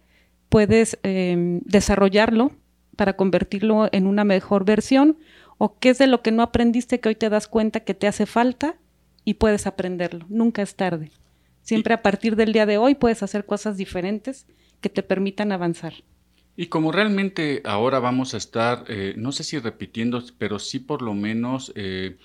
puedes 0.49 0.99
em, 1.03 1.61
desarrollarlo 1.65 2.53
para 2.97 3.17
convertirlo 3.17 3.89
en 3.93 4.07
una 4.07 4.25
mejor 4.25 4.65
versión 4.65 5.19
o 5.59 5.79
qué 5.79 5.91
es 5.91 5.99
de 5.99 6.07
lo 6.07 6.23
que 6.23 6.33
no 6.33 6.43
aprendiste 6.43 7.01
que 7.01 7.09
hoy 7.09 7.15
te 7.15 7.31
das 7.31 7.49
cuenta 7.49 7.81
que 7.81 7.95
te 7.95 8.07
hace 8.07 8.27
falta 8.27 8.77
y 9.25 9.35
puedes 9.35 9.67
aprenderlo. 9.67 10.27
Nunca 10.29 10.63
es 10.63 10.75
tarde. 10.77 11.11
Siempre 11.63 11.95
a 11.95 12.03
partir 12.03 12.37
del 12.37 12.53
día 12.53 12.67
de 12.67 12.79
hoy 12.79 12.95
puedes 12.95 13.23
hacer 13.23 13.47
cosas 13.47 13.77
diferentes 13.77 14.47
que 14.81 14.89
te 14.89 15.03
permitan 15.03 15.53
avanzar. 15.53 15.95
Y 16.57 16.67
como 16.67 16.93
realmente 16.93 17.63
ahora 17.65 17.99
vamos 17.99 18.35
a 18.35 18.37
estar, 18.37 18.85
eh, 18.89 19.15
no 19.17 19.33
sé 19.33 19.45
si 19.45 19.59
repitiendo, 19.59 20.23
pero 20.39 20.59
sí 20.59 20.81
por 20.81 21.01
lo 21.01 21.15
menos 21.15 21.73
eh, 21.77 22.19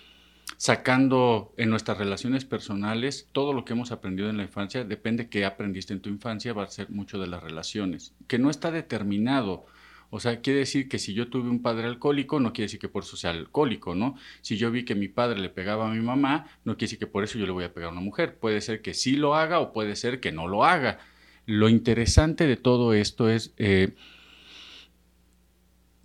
sacando 0.57 1.53
en 1.57 1.69
nuestras 1.69 1.99
relaciones 1.99 2.43
personales 2.43 3.29
todo 3.31 3.53
lo 3.53 3.63
que 3.63 3.73
hemos 3.73 3.91
aprendido 3.91 4.29
en 4.29 4.37
la 4.37 4.43
infancia, 4.43 4.83
depende 4.83 5.29
qué 5.29 5.45
aprendiste 5.45 5.93
en 5.93 6.01
tu 6.01 6.09
infancia, 6.09 6.53
va 6.53 6.63
a 6.63 6.67
ser 6.67 6.89
mucho 6.89 7.19
de 7.19 7.27
las 7.27 7.43
relaciones, 7.43 8.13
que 8.27 8.39
no 8.39 8.49
está 8.49 8.71
determinado. 8.71 9.65
O 10.09 10.19
sea, 10.19 10.41
quiere 10.41 10.59
decir 10.59 10.87
que 10.87 10.99
si 10.99 11.13
yo 11.13 11.27
tuve 11.27 11.49
un 11.49 11.61
padre 11.61 11.85
alcohólico, 11.85 12.39
no 12.39 12.53
quiere 12.53 12.65
decir 12.65 12.79
que 12.79 12.87
por 12.87 13.03
eso 13.03 13.17
sea 13.17 13.31
alcohólico, 13.31 13.93
¿no? 13.93 14.15
Si 14.41 14.57
yo 14.57 14.71
vi 14.71 14.85
que 14.85 14.95
mi 14.95 15.09
padre 15.09 15.39
le 15.39 15.49
pegaba 15.49 15.89
a 15.89 15.93
mi 15.93 15.99
mamá, 15.99 16.47
no 16.63 16.73
quiere 16.73 16.85
decir 16.85 16.99
que 16.99 17.07
por 17.07 17.23
eso 17.23 17.37
yo 17.37 17.45
le 17.45 17.51
voy 17.51 17.65
a 17.65 17.73
pegar 17.73 17.89
a 17.89 17.91
una 17.91 18.01
mujer. 18.01 18.37
Puede 18.37 18.61
ser 18.61 18.81
que 18.81 18.93
sí 18.93 19.17
lo 19.17 19.35
haga 19.35 19.59
o 19.59 19.73
puede 19.73 19.97
ser 19.97 20.21
que 20.21 20.31
no 20.31 20.47
lo 20.47 20.63
haga. 20.63 20.99
Lo 21.45 21.67
interesante 21.67 22.47
de 22.47 22.55
todo 22.55 22.93
esto 22.93 23.29
es 23.29 23.53
eh, 23.57 23.95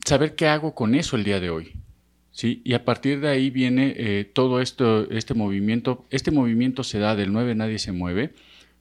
saber 0.05 0.35
qué 0.35 0.49
hago 0.49 0.75
con 0.75 0.97
eso 0.97 1.15
el 1.15 1.23
día 1.23 1.39
de 1.39 1.51
hoy. 1.51 1.82
¿Sí? 2.33 2.61
Y 2.65 2.75
a 2.75 2.85
partir 2.85 3.21
de 3.21 3.29
ahí 3.29 3.51
viene 3.51 3.95
eh, 3.97 4.25
todo 4.25 4.61
esto, 4.61 5.09
este 5.11 5.35
movimiento. 5.35 6.05
Este 6.11 6.31
movimiento 6.31 6.83
se 6.83 6.99
da 6.99 7.15
del 7.15 7.33
9 7.33 7.55
Nadie 7.55 7.79
se 7.79 7.93
mueve 7.93 8.33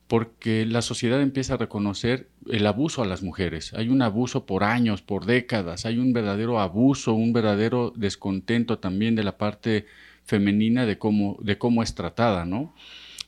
porque 0.08 0.66
la 0.66 0.82
sociedad 0.82 1.22
empieza 1.22 1.54
a 1.54 1.58
reconocer 1.58 2.28
el 2.50 2.68
abuso 2.68 3.02
a 3.02 3.06
las 3.06 3.24
mujeres. 3.24 3.74
Hay 3.74 3.88
un 3.88 4.02
abuso 4.02 4.46
por 4.46 4.66
años, 4.66 5.02
por 5.02 5.26
décadas, 5.26 5.86
hay 5.86 6.00
un 6.00 6.12
verdadero 6.12 6.60
abuso, 6.60 7.14
un 7.14 7.32
verdadero 7.32 7.94
descontento 7.96 8.78
también 8.78 9.16
de 9.16 9.24
la 9.24 9.38
parte 9.38 9.86
femenina 10.26 10.86
de 10.86 10.98
cómo, 10.98 11.38
de 11.42 11.58
cómo 11.58 11.82
es 11.82 11.96
tratada, 11.96 12.44
¿no? 12.44 12.76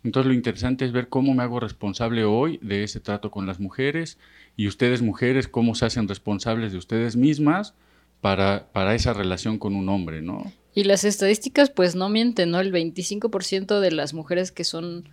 Entonces 0.04 0.28
lo 0.28 0.34
interesante 0.34 0.84
es 0.84 0.92
ver 0.92 1.08
cómo 1.08 1.34
me 1.34 1.44
hago 1.44 1.62
responsable 1.62 2.26
hoy 2.26 2.60
de 2.62 2.84
ese 2.84 3.00
trato 3.00 3.32
con 3.32 3.46
las 3.46 3.62
mujeres 3.62 4.20
y 4.58 4.68
ustedes 4.68 5.02
mujeres 5.02 5.48
cómo 5.48 5.76
se 5.76 5.86
hacen 5.86 6.10
responsables 6.10 6.74
de 6.74 6.80
ustedes 6.80 7.16
mismas 7.16 7.76
para, 8.24 8.72
para 8.72 8.96
esa 8.96 9.12
relación 9.12 9.60
con 9.60 9.76
un 9.76 9.90
hombre, 9.90 10.22
¿no? 10.22 10.50
Y 10.74 10.86
las 10.86 11.04
estadísticas 11.04 11.70
pues 11.70 11.94
no 11.94 12.08
mienten, 12.08 12.52
¿no? 12.52 12.62
El 12.62 12.72
25% 12.72 13.82
de 13.82 13.92
las 13.92 14.14
mujeres 14.14 14.54
que 14.54 14.64
son, 14.64 15.10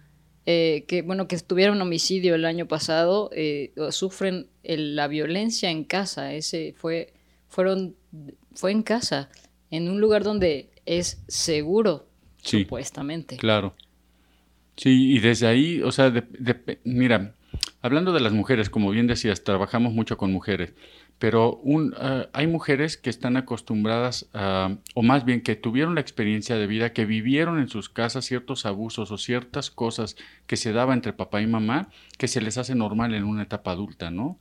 eh, 0.46 0.84
que 0.86 1.02
bueno, 1.02 1.26
que 1.26 1.36
tuvieron 1.38 1.82
homicidio 1.82 2.36
el 2.36 2.44
año 2.44 2.68
pasado, 2.68 3.28
eh, 3.34 3.72
sufren 3.90 4.46
la 4.62 5.08
violencia 5.08 5.70
en 5.70 5.82
casa. 5.82 6.34
Ese 6.34 6.72
fue, 6.76 7.12
fueron, 7.48 7.96
fue 8.54 8.70
en 8.70 8.84
casa, 8.84 9.28
en 9.72 9.90
un 9.90 10.00
lugar 10.00 10.22
donde 10.22 10.70
es 10.86 11.20
seguro, 11.26 12.06
supuestamente. 12.36 13.38
Claro. 13.38 13.74
Sí, 14.76 15.14
y 15.14 15.18
desde 15.18 15.48
ahí, 15.48 15.82
o 15.82 15.90
sea, 15.90 16.14
mira, 16.84 17.34
hablando 17.82 18.12
de 18.12 18.20
las 18.20 18.32
mujeres, 18.32 18.70
como 18.70 18.92
bien 18.92 19.08
decías, 19.08 19.42
trabajamos 19.42 19.92
mucho 19.94 20.16
con 20.16 20.30
mujeres 20.30 20.74
pero 21.20 21.56
un, 21.62 21.94
ah, 21.98 22.28
hay 22.32 22.46
mujeres 22.46 22.96
que 22.96 23.10
están 23.10 23.36
acostumbradas, 23.36 24.28
o 24.94 25.02
más 25.02 25.24
bien 25.24 25.42
que 25.42 25.54
tuvieron 25.54 25.94
la 25.94 26.00
experiencia 26.00 26.56
de 26.56 26.66
vida, 26.66 26.94
que 26.94 27.04
vivieron 27.04 27.60
en 27.60 27.68
sus 27.68 27.90
casas 27.90 28.24
ciertos 28.24 28.64
abusos 28.66 29.12
o 29.12 29.18
ciertas 29.18 29.70
cosas 29.70 30.16
que 30.46 30.56
se 30.56 30.72
daba 30.72 30.94
entre 30.94 31.12
papá 31.12 31.42
y 31.42 31.46
mamá, 31.46 31.90
que 32.16 32.26
se 32.26 32.40
les 32.40 32.56
hace 32.56 32.74
normal 32.74 33.14
en 33.14 33.24
una 33.24 33.42
etapa 33.42 33.72
adulta, 33.72 34.10
¿no? 34.10 34.38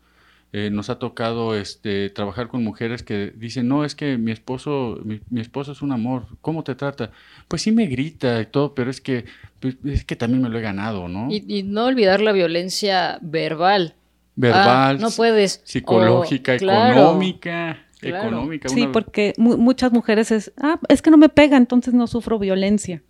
Eh, 0.51 0.71
nos 0.71 0.89
ha 0.89 0.97
tocado 0.97 1.53
este, 1.55 2.09
trabajar 2.09 2.47
con 2.47 2.63
mujeres 2.63 3.03
que 3.03 3.31
dicen, 3.35 3.67
no, 3.67 3.83
es 3.85 3.93
que 3.93 4.17
mi 4.17 4.31
esposo, 4.31 4.99
mi, 5.03 5.21
esposo 5.39 5.73
es 5.73 5.81
un 5.83 5.91
amor, 5.91 6.25
¿cómo 6.41 6.63
te 6.63 6.73
trata? 6.73 7.11
Pues 7.49 7.61
sí 7.61 7.71
me 7.71 7.85
grita 7.87 8.41
y 8.41 8.45
todo, 8.45 8.73
pero 8.73 8.89
es 8.89 9.01
que, 9.01 9.25
pues, 9.59 9.75
es 9.83 10.05
que 10.05 10.15
también 10.15 10.41
me 10.41 10.49
lo 10.49 10.57
he 10.57 10.61
ganado, 10.61 11.07
¿no? 11.07 11.27
y 11.29 11.61
no 11.63 11.85
olvidar 11.85 12.21
la 12.21 12.31
violencia 12.31 13.19
verbal, 13.21 13.95
verbal, 14.35 14.97
ah, 14.97 14.97
no 14.99 15.09
puedes. 15.11 15.61
psicológica, 15.63 16.55
económica. 16.55 17.77
Económica. 18.01 18.69
Sí, 18.69 18.87
porque 18.87 19.33
muchas 19.37 19.91
mujeres 19.91 20.31
es, 20.31 20.53
ah, 20.57 20.79
es 20.87 21.01
que 21.01 21.11
no 21.11 21.17
me 21.17 21.29
pega, 21.29 21.57
entonces 21.57 21.93
no 21.93 22.07
sufro 22.07 22.39
violencia. 22.39 23.03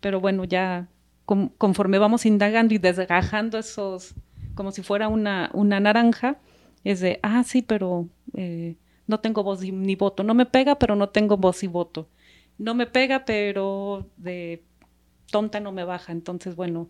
Pero 0.00 0.20
bueno, 0.20 0.44
ya 0.44 0.88
conforme 1.58 1.98
vamos 1.98 2.26
indagando 2.26 2.74
y 2.74 2.78
desgajando 2.78 3.58
esos, 3.58 4.14
como 4.54 4.72
si 4.72 4.82
fuera 4.82 5.08
una, 5.08 5.50
una 5.52 5.80
naranja, 5.80 6.38
es 6.84 7.00
de, 7.00 7.20
ah, 7.22 7.42
sí, 7.44 7.62
pero 7.62 8.08
eh, 8.34 8.76
no 9.06 9.20
tengo 9.20 9.42
voz 9.42 9.60
ni 9.60 9.96
voto. 9.96 10.22
No 10.22 10.34
me 10.34 10.46
pega, 10.46 10.78
pero 10.78 10.96
no 10.96 11.08
tengo 11.10 11.36
voz 11.36 11.62
y 11.62 11.66
voto. 11.66 12.08
No 12.58 12.74
me 12.74 12.86
pega, 12.86 13.24
pero 13.24 14.08
de 14.16 14.62
tonta 15.30 15.60
no 15.60 15.72
me 15.72 15.84
baja. 15.84 16.12
Entonces, 16.12 16.56
bueno, 16.56 16.88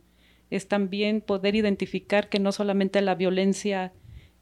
es 0.50 0.69
también 0.69 1.21
poder 1.21 1.54
identificar 1.54 2.28
que 2.28 2.40
no 2.40 2.52
solamente 2.52 3.00
la 3.00 3.14
violencia 3.14 3.92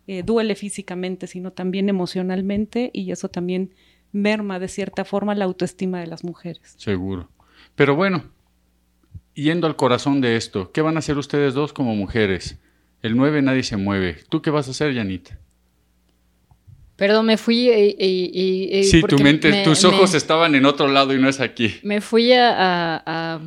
eh, 0.07 0.23
duele 0.23 0.55
físicamente, 0.55 1.27
sino 1.27 1.53
también 1.53 1.89
emocionalmente 1.89 2.91
y 2.95 3.13
eso 3.13 3.29
también 3.29 3.75
merma 4.11 4.59
de 4.59 4.69
cierta 4.69 5.05
forma 5.05 5.35
la 5.35 5.45
autoestima 5.45 6.01
de 6.01 6.07
las 6.07 6.25
mujeres. 6.25 6.75
Seguro. 6.79 7.29
Pero 7.75 7.95
bueno, 7.95 8.25
yendo 9.35 9.67
al 9.67 9.77
corazón 9.77 10.23
de 10.23 10.37
esto, 10.37 10.73
¿qué 10.73 10.81
van 10.81 10.97
a 10.97 11.01
hacer 11.01 11.19
ustedes 11.19 11.53
dos 11.53 11.75
como 11.75 11.95
mujeres? 11.95 12.59
El 13.03 13.17
9 13.17 13.43
nadie 13.43 13.63
se 13.63 13.77
mueve. 13.77 14.17
¿Tú 14.31 14.41
qué 14.41 14.51
vas 14.51 14.67
a 14.67 14.71
hacer, 14.71 14.95
Yanita? 14.95 15.39
Perdón, 16.97 17.27
me 17.27 17.37
fui 17.37 17.69
y... 17.71 18.85
sí, 18.85 19.03
tu 19.03 19.19
mente, 19.19 19.63
tus 19.63 19.85
ojos 19.85 20.15
estaban 20.15 20.57
en 20.57 20.65
otro 20.65 20.89
lado 20.89 21.15
y 21.15 21.21
no 21.21 21.29
es 21.29 21.39
aquí. 21.39 21.77
Me 21.85 22.01
fui 22.01 22.33
a 22.33 23.41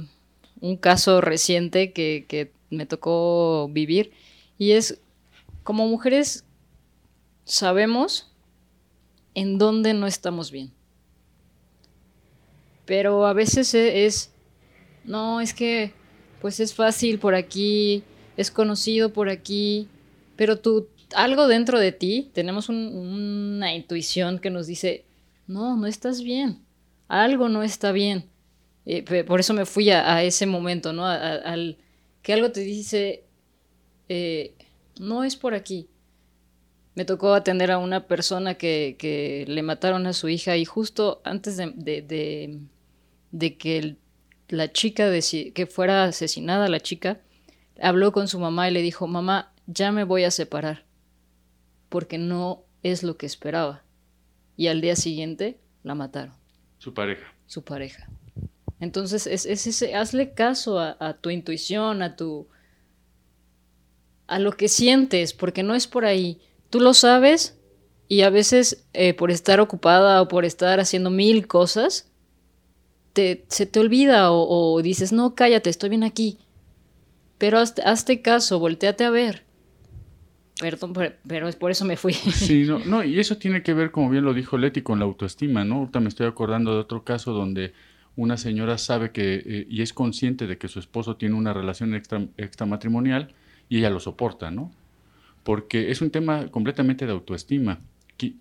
un 0.62 0.77
caso 0.77 1.20
reciente 1.20 1.91
que, 1.91 2.51
me 2.70 2.86
tocó 2.86 3.68
vivir 3.70 4.13
y 4.58 4.72
es 4.72 5.01
como 5.63 5.89
mujeres 5.89 6.46
sabemos 7.44 8.32
en 9.34 9.58
dónde 9.58 9.94
no 9.94 10.08
estamos 10.08 10.51
bien. 10.51 10.72
Pero 12.86 13.25
a 13.25 13.34
veces 13.34 13.74
e, 13.74 14.06
es, 14.06 14.32
no, 15.03 15.41
es 15.41 15.53
que 15.53 15.91
pues 16.39 16.62
es 16.62 16.74
fácil 16.74 17.20
por 17.20 17.36
aquí, 17.36 18.03
es 18.38 18.51
conocido 18.51 19.12
por 19.12 19.27
aquí, 19.27 19.89
pero 20.38 20.58
tú, 20.58 20.88
algo 21.13 21.48
dentro 21.48 21.77
de 21.77 21.91
ti, 21.91 22.32
tenemos 22.34 22.70
una 22.70 23.75
intuición 23.75 24.39
que 24.39 24.50
nos 24.50 24.65
dice, 24.65 25.03
no, 25.46 25.75
no 25.75 25.88
estás 25.88 26.24
bien, 26.24 26.60
algo 27.10 27.50
no 27.50 27.63
está 27.63 27.91
bien. 27.91 28.31
Eh, 28.86 29.24
por 29.24 29.40
eso 29.40 29.54
me 29.54 29.66
fui 29.66 29.90
a, 29.92 30.24
ese 30.24 30.46
momento, 30.46 30.94
¿no? 30.94 31.06
al, 31.06 31.78
que 32.22 32.34
algo 32.34 32.52
te 32.52 32.62
dice, 32.62 33.24
eh, 34.10 34.56
no 35.00 35.24
es 35.24 35.36
por 35.36 35.54
aquí. 35.54 35.88
Me 36.96 37.06
tocó 37.06 37.34
atender 37.34 37.72
a 37.72 37.78
una 37.78 38.08
persona 38.08 38.56
que, 38.56 39.46
le 39.48 39.64
mataron 39.64 40.08
a 40.08 40.14
su 40.14 40.30
hija 40.30 40.58
y 40.58 40.66
justo 40.66 41.22
antes 41.24 41.58
de, 41.58 41.72
de, 43.32 43.58
que 43.58 43.96
la 44.50 44.72
chica, 44.72 45.10
que 45.54 45.68
fuera 45.68 46.04
asesinada 46.04 46.68
la 46.68 46.80
chica, 46.80 47.22
habló 47.82 48.12
con 48.12 48.28
su 48.28 48.40
mamá 48.40 48.70
y 48.70 48.74
le 48.74 48.82
dijo, 48.82 49.08
mamá, 49.08 49.54
ya 49.68 49.92
me 49.92 50.04
voy 50.04 50.26
a 50.26 50.32
separar, 50.32 50.86
porque 51.88 52.18
no 52.18 52.66
es 52.84 53.04
lo 53.04 53.18
que 53.18 53.26
esperaba. 53.26 53.84
Y 54.58 54.68
al 54.68 54.82
día 54.82 54.96
siguiente 54.96 55.60
la 55.84 55.96
mataron. 55.96 56.36
Su 56.78 56.94
pareja. 56.94 57.34
Su 57.46 57.64
pareja. 57.64 58.10
Entonces, 58.82 59.28
es, 59.28 59.46
ese, 59.46 59.96
hazle 59.96 60.34
caso 60.34 60.80
a, 60.80 61.14
tu 61.22 61.30
intuición, 61.30 62.02
a 62.02 62.16
tu. 62.16 62.48
a 64.26 64.40
lo 64.40 64.54
que 64.54 64.68
sientes, 64.68 65.34
porque 65.34 65.62
no 65.62 65.76
es 65.76 65.86
por 65.86 66.04
ahí. 66.04 66.42
Tú 66.72 66.80
lo 66.80 66.96
sabes 66.96 67.60
y 68.08 68.24
a 68.24 68.32
veces 68.32 68.88
eh, 68.94 69.14
por 69.14 69.30
estar 69.30 69.60
ocupada 69.60 70.20
o 70.20 70.28
por 70.28 70.46
estar 70.46 70.80
haciendo 70.80 71.12
mil 71.12 71.48
cosas, 71.48 72.12
te, 73.14 73.46
se 73.50 73.68
te 73.68 73.80
olvida 73.80 74.32
o, 74.32 74.82
dices, 74.82 75.14
no, 75.14 75.36
cállate, 75.36 75.70
estoy 75.70 75.90
bien 75.90 76.04
aquí. 76.04 76.40
Pero 77.38 77.60
hazte, 77.60 78.22
caso, 78.24 78.58
volteate 78.58 79.04
a 79.04 79.12
ver. 79.12 79.46
Perdón, 80.60 80.94
pero, 81.28 81.48
es 81.48 81.56
por 81.56 81.70
eso 81.70 81.86
me 81.86 81.98
fui. 81.98 82.14
Sí, 82.34 82.64
no, 82.64 82.80
no, 82.80 83.04
y 83.04 83.20
eso 83.20 83.38
tiene 83.38 83.62
que 83.62 83.76
ver, 83.76 83.92
como 83.92 84.10
bien 84.10 84.26
lo 84.26 84.34
dijo 84.34 84.58
Leti, 84.58 84.82
con 84.82 84.98
la 84.98 85.06
autoestima, 85.06 85.64
¿no? 85.66 85.76
Ahorita 85.76 86.00
me 86.00 86.10
estoy 86.10 86.26
acordando 86.26 86.74
de 86.74 86.80
otro 86.80 87.04
caso 87.04 87.32
donde 87.34 87.74
una 88.22 88.38
señora 88.38 88.78
sabe 88.78 89.12
que 89.12 89.36
eh, 89.46 89.68
y 89.70 89.82
es 89.82 89.94
consciente 89.94 90.46
de 90.46 90.58
que 90.58 90.68
su 90.68 90.80
esposo 90.80 91.18
tiene 91.18 91.36
una 91.36 91.54
relación 91.54 91.96
extra, 91.96 92.28
extramatrimonial 92.38 93.34
y 93.68 93.80
ella 93.80 93.90
lo 93.90 94.00
soporta, 94.00 94.51
¿no? 94.51 94.72
Porque 95.44 95.90
es 95.92 96.01
un 96.01 96.12
tema 96.12 96.48
completamente 96.48 97.06
de 97.06 97.12
autoestima. 97.12 97.80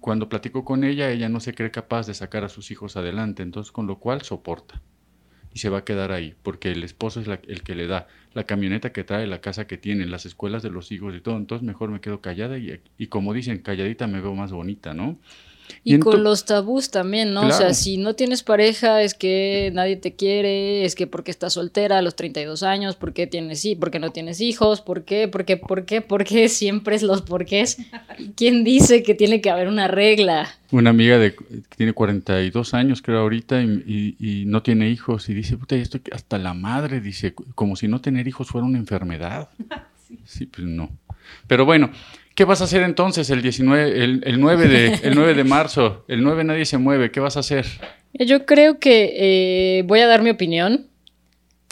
cuando 0.00 0.28
platico 0.28 0.64
con 0.64 0.84
ella, 0.84 1.10
ella 1.10 1.30
no 1.30 1.40
se 1.40 1.54
cree 1.54 1.70
capaz 1.70 2.06
de 2.06 2.12
sacar 2.12 2.44
a 2.44 2.50
sus 2.50 2.70
hijos 2.70 2.96
adelante, 2.96 3.42
entonces 3.42 3.72
con 3.72 3.86
lo 3.86 3.98
cual 3.98 4.20
soporta 4.22 4.82
y 5.52 5.58
se 5.58 5.70
va 5.70 5.78
a 5.78 5.84
quedar 5.84 6.12
ahí, 6.12 6.34
porque 6.42 6.70
el 6.70 6.84
esposo 6.84 7.20
es 7.20 7.26
el 7.26 7.62
que 7.62 7.74
le 7.74 7.86
da 7.86 8.06
la 8.34 8.44
camioneta 8.44 8.92
que 8.92 9.02
trae, 9.02 9.26
la 9.26 9.40
casa 9.40 9.66
que 9.66 9.78
tiene, 9.78 10.06
las 10.06 10.26
escuelas 10.26 10.62
de 10.62 10.70
los 10.70 10.92
hijos 10.92 11.14
y 11.14 11.20
todo, 11.20 11.36
entonces 11.36 11.66
mejor 11.66 11.90
me 11.90 12.00
quedo 12.00 12.20
callada 12.20 12.58
y, 12.58 12.80
y 12.98 13.06
como 13.08 13.32
dicen, 13.32 13.58
calladita 13.58 14.06
me 14.06 14.20
veo 14.20 14.34
más 14.34 14.52
bonita, 14.52 14.94
¿no? 14.94 15.18
Y, 15.84 15.98
con 15.98 16.22
los 16.22 16.44
tabús 16.44 16.90
también, 16.90 17.32
¿no? 17.32 17.46
O 17.46 17.52
sea, 17.52 17.74
si 17.74 17.96
no 17.96 18.14
tienes 18.14 18.42
pareja 18.42 19.02
es 19.02 19.14
que 19.14 19.70
nadie 19.74 19.96
te 19.96 20.14
quiere, 20.14 20.84
es 20.84 20.94
que 20.94 21.06
porque 21.06 21.30
estás 21.30 21.54
soltera 21.54 21.98
a 21.98 22.02
los 22.02 22.16
32 22.16 22.62
años, 22.62 22.96
¿por 22.96 23.12
qué 23.12 23.26
tienes 23.26 23.60
sí, 23.60 23.74
porque 23.74 23.98
no 23.98 24.10
tienes 24.10 24.40
hijos? 24.40 24.80
¿Por 24.80 25.04
qué? 25.04 25.28
¿Por 25.28 25.44
qué? 25.44 25.56
¿Por 25.56 25.84
qué? 25.84 26.00
¿Por 26.00 26.24
qué? 26.24 26.48
Siempre 26.60 26.96
es 26.96 27.02
los 27.02 27.22
porqués. 27.22 27.78
¿Quién 28.36 28.64
dice 28.64 29.02
que 29.02 29.14
tiene 29.14 29.40
que 29.40 29.50
haber 29.50 29.68
una 29.68 29.88
regla? 29.88 30.48
Una 30.72 30.90
amiga 30.90 31.18
de 31.18 31.34
que 31.34 31.76
tiene 31.76 31.92
42 31.92 32.74
años, 32.74 33.02
creo, 33.02 33.20
ahorita, 33.20 33.60
y, 33.62 34.44
no 34.46 34.62
tiene 34.62 34.88
hijos, 34.88 35.28
y 35.28 35.34
dice, 35.34 35.56
puta, 35.56 35.76
esto 35.76 35.98
hasta 36.12 36.38
la 36.38 36.54
madre, 36.54 37.00
dice, 37.00 37.34
como 37.54 37.76
si 37.76 37.88
no 37.88 38.00
tener 38.00 38.28
hijos 38.28 38.48
fuera 38.48 38.66
una 38.66 38.78
enfermedad. 38.78 39.48
sí, 40.24 40.46
pues 40.46 40.66
no. 40.66 40.90
Pero 41.46 41.64
bueno, 41.64 41.90
¿Qué 42.40 42.46
vas 42.46 42.62
a 42.62 42.64
hacer 42.64 42.82
entonces 42.84 43.28
el 43.28 43.42
19, 43.42 44.02
el, 44.02 44.40
9 44.40 44.66
de, 44.66 44.94
el 45.02 45.14
9 45.14 45.34
de 45.34 45.44
marzo? 45.44 46.06
El 46.08 46.22
9 46.22 46.42
nadie 46.44 46.64
se 46.64 46.78
mueve. 46.78 47.10
¿Qué 47.10 47.20
vas 47.20 47.36
a 47.36 47.40
hacer? 47.40 47.66
Yo 48.14 48.46
creo 48.46 48.78
que 48.78 49.12
eh, 49.78 49.82
voy 49.82 50.00
a 50.00 50.06
dar 50.06 50.22
mi 50.22 50.30
opinión. 50.30 50.86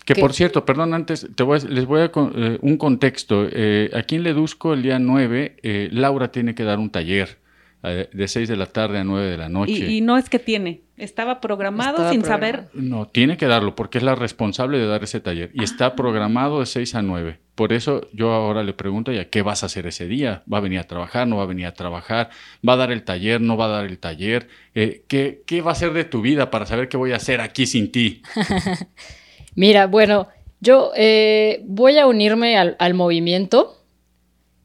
Que, 0.04 0.14
por 0.14 0.34
cierto, 0.34 0.66
perdón, 0.66 0.92
antes 0.92 1.26
te 1.34 1.42
voy 1.42 1.58
les 1.70 1.86
voy 1.86 2.02
a 2.02 2.12
eh, 2.14 2.58
un 2.60 2.76
contexto. 2.76 3.48
Eh, 3.50 3.88
aquí 3.94 4.16
en 4.16 4.24
Ledusco, 4.24 4.74
el 4.74 4.82
día 4.82 4.98
9, 4.98 5.88
Laura 5.92 6.30
tiene 6.32 6.54
que 6.54 6.64
dar 6.64 6.78
un 6.78 6.90
taller 6.90 7.38
de 7.82 8.28
6 8.28 8.48
de 8.48 8.56
la 8.56 8.66
tarde 8.66 8.98
a 8.98 9.04
9 9.04 9.30
de 9.30 9.36
la 9.36 9.48
noche. 9.48 9.72
Y, 9.72 10.00
no 10.00 10.16
es 10.18 10.28
que 10.28 10.38
tiene, 10.38 10.82
estaba 10.96 11.40
programado 11.40 12.10
sin 12.10 12.24
saber. 12.24 12.64
No, 12.74 13.06
tiene 13.06 13.36
que 13.36 13.46
darlo 13.46 13.76
porque 13.76 13.98
es 13.98 14.04
la 14.04 14.16
responsable 14.16 14.78
de 14.78 14.86
dar 14.86 15.04
ese 15.04 15.20
taller 15.20 15.50
y 15.54 15.62
está 15.62 15.86
ah. 15.86 15.96
programado 15.96 16.60
de 16.60 16.66
6 16.66 16.94
a 16.96 17.02
9. 17.02 17.38
Por 17.54 17.72
eso 17.72 18.08
yo 18.12 18.32
ahora 18.32 18.62
le 18.62 18.72
pregunto 18.72 19.12
ya, 19.12 19.30
¿qué 19.30 19.42
vas 19.42 19.62
a 19.62 19.66
hacer 19.66 19.86
ese 19.86 20.06
día? 20.06 20.42
¿Va 20.52 20.58
a 20.58 20.60
venir 20.60 20.80
a 20.80 20.84
trabajar? 20.84 21.26
¿No 21.26 21.36
va 21.36 21.44
a 21.44 21.46
venir 21.46 21.66
a 21.66 21.74
trabajar? 21.74 22.30
¿Va 22.68 22.72
a 22.72 22.76
dar 22.76 22.90
el 22.90 23.04
taller? 23.04 23.40
¿No 23.40 23.56
va 23.56 23.66
a 23.66 23.68
dar 23.68 23.84
el 23.84 23.98
taller? 23.98 24.48
Eh, 24.74 25.04
¿qué, 25.08 25.60
va 25.60 25.70
a 25.70 25.72
hacer 25.72 25.92
de 25.92 26.04
tu 26.04 26.20
vida 26.20 26.50
para 26.50 26.66
saber 26.66 26.88
qué 26.88 26.96
voy 26.96 27.12
a 27.12 27.16
hacer 27.16 27.40
aquí 27.40 27.66
sin 27.66 27.92
ti? 27.92 28.22
Mira, 29.54 29.86
bueno, 29.86 30.28
yo 30.60 30.92
eh, 30.96 31.62
voy 31.64 31.98
a 31.98 32.06
unirme 32.06 32.56
al, 32.56 32.76
al 32.78 32.94
movimiento, 32.94 33.84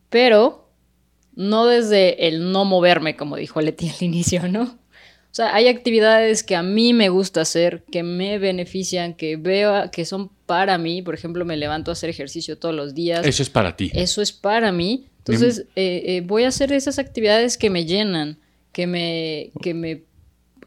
pero 0.10 0.63
no 1.36 1.66
desde 1.66 2.28
el 2.28 2.52
no 2.52 2.66
moverme, 2.66 3.16
como 3.16 3.36
dijo 3.36 3.62
Leti 3.62 3.90
al 3.90 4.04
inicio, 4.04 4.48
¿no? 4.48 4.64
O 4.64 5.36
sea, 5.36 5.56
hay 5.56 5.68
actividades 5.68 6.44
que 6.44 6.56
a 6.56 6.62
mí 6.62 6.94
me 6.94 7.10
gusta 7.10 7.42
hacer, 7.42 7.84
que 7.92 8.04
me 8.04 8.38
benefician, 8.38 9.16
que 9.16 9.36
veo 9.36 9.90
que 9.92 10.06
son 10.06 10.30
para 10.46 10.78
mí. 10.78 11.02
Por 11.02 11.16
ejemplo, 11.16 11.44
me 11.44 11.58
levanto 11.58 11.90
a 11.90 11.94
hacer 11.94 12.12
ejercicio 12.12 12.60
todos 12.60 12.76
los 12.76 12.94
días. 12.94 13.26
Eso 13.26 13.42
es 13.42 13.50
para 13.50 13.76
ti. 13.76 13.90
Eso 13.96 14.22
es 14.22 14.32
para 14.32 14.72
mí. 14.72 15.08
Entonces, 15.18 15.66
eh, 15.76 16.04
eh, 16.06 16.22
voy 16.24 16.44
a 16.44 16.50
hacer 16.50 16.72
esas 16.72 17.00
actividades 17.00 17.58
que 17.58 17.72
me 17.72 17.86
llenan, 17.86 18.38
que 18.74 18.86
me, 18.86 19.50
que 19.60 19.74
me 19.74 20.04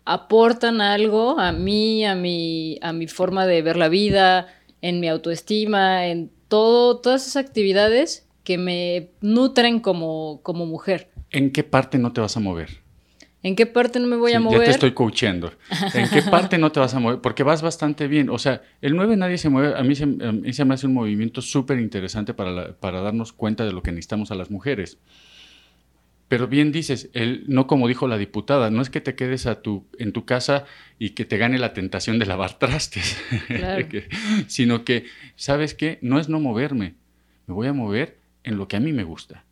aportan 0.04 0.80
algo 0.80 1.38
a 1.38 1.52
mí, 1.52 2.04
a 2.04 2.16
mi, 2.16 2.80
a 2.82 2.92
mi 2.92 3.06
forma 3.06 3.46
de 3.46 3.62
ver 3.62 3.76
la 3.76 3.88
vida, 3.88 4.48
en 4.82 4.98
mi 4.98 5.06
autoestima, 5.06 6.08
en 6.08 6.28
todo, 6.48 6.98
todas 6.98 7.22
esas 7.22 7.36
actividades 7.36 8.25
que 8.46 8.58
me 8.58 9.10
nutren 9.20 9.80
como, 9.80 10.40
como 10.44 10.66
mujer. 10.66 11.10
¿En 11.32 11.50
qué 11.50 11.64
parte 11.64 11.98
no 11.98 12.12
te 12.12 12.20
vas 12.20 12.36
a 12.36 12.40
mover? 12.40 12.78
¿En 13.42 13.56
qué 13.56 13.66
parte 13.66 13.98
no 13.98 14.06
me 14.06 14.14
voy 14.14 14.34
a 14.34 14.40
mover? 14.40 14.60
Ya 14.60 14.64
te 14.66 14.70
estoy 14.70 14.92
coachando. 14.92 15.52
¿En 15.94 16.08
qué 16.08 16.22
parte 16.22 16.56
no 16.56 16.70
te 16.70 16.78
vas 16.78 16.94
a 16.94 17.00
mover? 17.00 17.20
Porque 17.20 17.42
vas 17.42 17.60
bastante 17.60 18.06
bien. 18.06 18.30
O 18.30 18.38
sea, 18.38 18.62
el 18.80 18.94
9 18.94 19.16
nadie 19.16 19.36
se 19.36 19.48
mueve. 19.48 19.76
A 19.76 19.82
mí 19.82 19.96
se, 19.96 20.06
me 20.06 20.74
hace 20.74 20.86
un 20.86 20.94
movimiento 20.94 21.42
súper 21.42 21.80
interesante 21.80 22.34
para, 22.34 22.76
para 22.76 23.00
darnos 23.00 23.32
cuenta 23.32 23.64
de 23.64 23.72
lo 23.72 23.82
que 23.82 23.90
necesitamos 23.90 24.30
a 24.30 24.36
las 24.36 24.48
mujeres. 24.48 24.98
Pero 26.28 26.46
bien 26.46 26.70
dices, 26.70 27.10
el, 27.14 27.46
no 27.48 27.66
como 27.66 27.88
dijo 27.88 28.06
la 28.06 28.16
diputada, 28.16 28.70
no 28.70 28.80
es 28.80 28.90
que 28.90 29.00
te 29.00 29.16
quedes 29.16 29.46
a 29.46 29.60
tu, 29.60 29.86
en 29.98 30.12
tu 30.12 30.24
casa 30.24 30.66
y 31.00 31.10
que 31.10 31.24
te 31.24 31.36
gane 31.36 31.58
la 31.58 31.72
tentación 31.72 32.20
de 32.20 32.26
lavar 32.26 32.60
trastes, 32.60 33.16
sino 34.46 34.84
que, 34.84 35.04
¿sabes 35.34 35.74
qué? 35.74 35.98
No 36.00 36.20
es 36.20 36.28
no 36.28 36.38
moverme, 36.38 36.94
me 37.46 37.54
voy 37.54 37.66
a 37.66 37.72
mover 37.72 38.25
en 38.46 38.56
lo 38.56 38.66
que 38.68 38.76
a 38.76 38.80
mí 38.80 38.94
me 38.94 39.04
gusta 39.04 39.44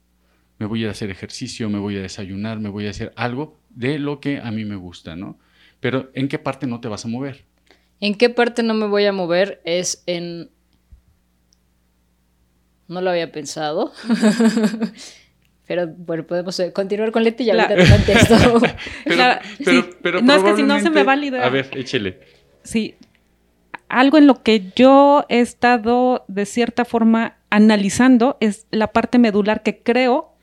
me 0.58 0.66
voy 0.66 0.84
a 0.84 0.90
hacer 0.90 1.10
ejercicio, 1.10 1.68
me 1.68 1.78
voy 1.78 1.96
a 1.96 2.02
desayunar, 2.02 2.60
me 2.60 2.68
voy 2.68 2.86
a 2.86 2.90
hacer 2.90 3.12
algo 3.16 3.58
de 3.70 3.98
lo 3.98 4.20
que 4.20 4.38
a 4.38 4.50
mí 4.50 4.64
me 4.64 4.76
gusta, 4.76 5.16
¿no? 5.16 5.38
Pero 5.80 6.10
¿en 6.14 6.28
qué 6.28 6.38
parte 6.38 6.66
no 6.66 6.80
te 6.80 6.88
vas 6.88 7.04
a 7.04 7.08
mover? 7.08 7.44
¿En 8.00 8.14
qué 8.14 8.30
parte 8.30 8.62
no 8.62 8.74
me 8.74 8.86
voy 8.86 9.04
a 9.06 9.12
mover? 9.12 9.60
Es 9.64 10.02
en... 10.06 10.50
No 12.86 13.00
lo 13.00 13.10
había 13.10 13.32
pensado. 13.32 13.92
Pero 15.66 15.88
bueno, 15.88 16.26
podemos 16.26 16.58
eh, 16.60 16.72
continuar 16.72 17.10
con 17.10 17.24
Leti 17.24 17.44
y 17.44 17.50
ahorita 17.50 17.74
te 17.74 17.88
contesto. 17.88 18.60
pero, 19.06 19.24
pero, 20.02 20.20
no, 20.20 20.34
es 20.34 20.42
que 20.42 20.56
si 20.56 20.62
no 20.62 20.78
se 20.78 20.90
me 20.90 21.04
va 21.04 21.14
A 21.14 21.48
ver, 21.48 21.70
échele. 21.72 22.20
Sí. 22.62 22.96
Algo 23.88 24.18
en 24.18 24.26
lo 24.26 24.42
que 24.42 24.70
yo 24.76 25.24
he 25.30 25.40
estado 25.40 26.26
de 26.28 26.44
cierta 26.44 26.84
forma 26.84 27.38
analizando 27.54 28.36
es 28.40 28.66
la 28.72 28.88
parte 28.88 29.20
medular 29.20 29.62
que 29.62 29.80
creo 29.80 30.34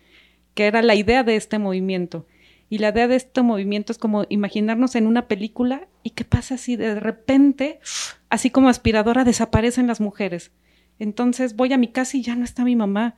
que 0.53 0.65
era 0.65 0.81
la 0.81 0.95
idea 0.95 1.23
de 1.23 1.35
este 1.35 1.59
movimiento. 1.59 2.25
Y 2.69 2.77
la 2.77 2.91
idea 2.91 3.09
de 3.09 3.17
este 3.17 3.41
movimiento 3.41 3.91
es 3.91 3.97
como 3.97 4.25
imaginarnos 4.29 4.95
en 4.95 5.07
una 5.07 5.27
película 5.27 5.89
y 6.03 6.11
qué 6.11 6.23
pasa 6.23 6.57
si 6.57 6.77
de 6.77 6.97
repente, 6.97 7.81
así 8.29 8.49
como 8.49 8.69
aspiradora, 8.69 9.25
desaparecen 9.25 9.87
las 9.87 9.99
mujeres. 9.99 10.51
Entonces 10.99 11.57
voy 11.57 11.73
a 11.73 11.77
mi 11.77 11.89
casa 11.89 12.15
y 12.15 12.21
ya 12.21 12.37
no 12.37 12.45
está 12.45 12.63
mi 12.63 12.77
mamá. 12.77 13.15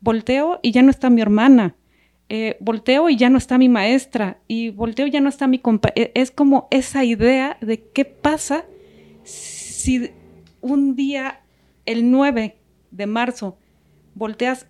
Volteo 0.00 0.58
y 0.60 0.72
ya 0.72 0.82
no 0.82 0.90
está 0.90 1.08
mi 1.08 1.20
hermana. 1.20 1.76
Eh, 2.28 2.56
volteo 2.58 3.08
y 3.10 3.16
ya 3.16 3.30
no 3.30 3.38
está 3.38 3.58
mi 3.58 3.68
maestra. 3.68 4.40
Y 4.48 4.70
volteo 4.70 5.06
y 5.06 5.12
ya 5.12 5.20
no 5.20 5.28
está 5.28 5.46
mi 5.46 5.60
compañera. 5.60 6.10
Es 6.14 6.32
como 6.32 6.66
esa 6.72 7.04
idea 7.04 7.58
de 7.60 7.80
qué 7.80 8.04
pasa 8.04 8.64
si 9.22 10.10
un 10.62 10.96
día, 10.96 11.42
el 11.84 12.10
9 12.10 12.56
de 12.90 13.06
marzo, 13.06 13.58
volteas 14.14 14.66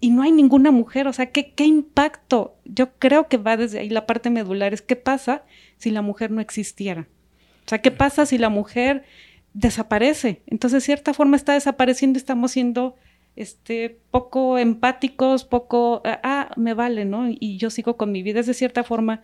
y 0.00 0.10
no 0.10 0.22
hay 0.22 0.32
ninguna 0.32 0.70
mujer, 0.70 1.08
o 1.08 1.12
sea, 1.12 1.32
¿qué, 1.32 1.52
¿qué, 1.52 1.64
impacto? 1.64 2.56
Yo 2.64 2.92
creo 2.98 3.28
que 3.28 3.36
va 3.36 3.56
desde 3.56 3.80
ahí 3.80 3.90
la 3.90 4.06
parte 4.06 4.30
medular, 4.30 4.72
es 4.72 4.82
qué 4.82 4.96
pasa 4.96 5.44
si 5.76 5.90
la 5.90 6.02
mujer 6.02 6.30
no 6.30 6.40
existiera. 6.40 7.08
O 7.66 7.68
sea, 7.68 7.82
¿qué 7.82 7.90
pasa 7.90 8.24
si 8.24 8.38
la 8.38 8.48
mujer 8.48 9.04
desaparece? 9.54 10.42
Entonces, 10.46 10.82
de 10.82 10.86
cierta 10.86 11.14
forma 11.14 11.36
está 11.36 11.54
desapareciendo 11.54 12.16
y 12.16 12.20
estamos 12.20 12.52
siendo 12.52 12.94
este, 13.36 13.98
poco 14.10 14.58
empáticos, 14.58 15.44
poco, 15.44 16.00
ah, 16.04 16.20
ah, 16.22 16.50
me 16.56 16.74
vale, 16.74 17.04
¿no? 17.04 17.28
Y 17.28 17.56
yo 17.58 17.70
sigo 17.70 17.96
con 17.96 18.10
mi 18.10 18.22
vida. 18.22 18.40
Es 18.40 18.46
de 18.46 18.54
cierta 18.54 18.84
forma 18.84 19.22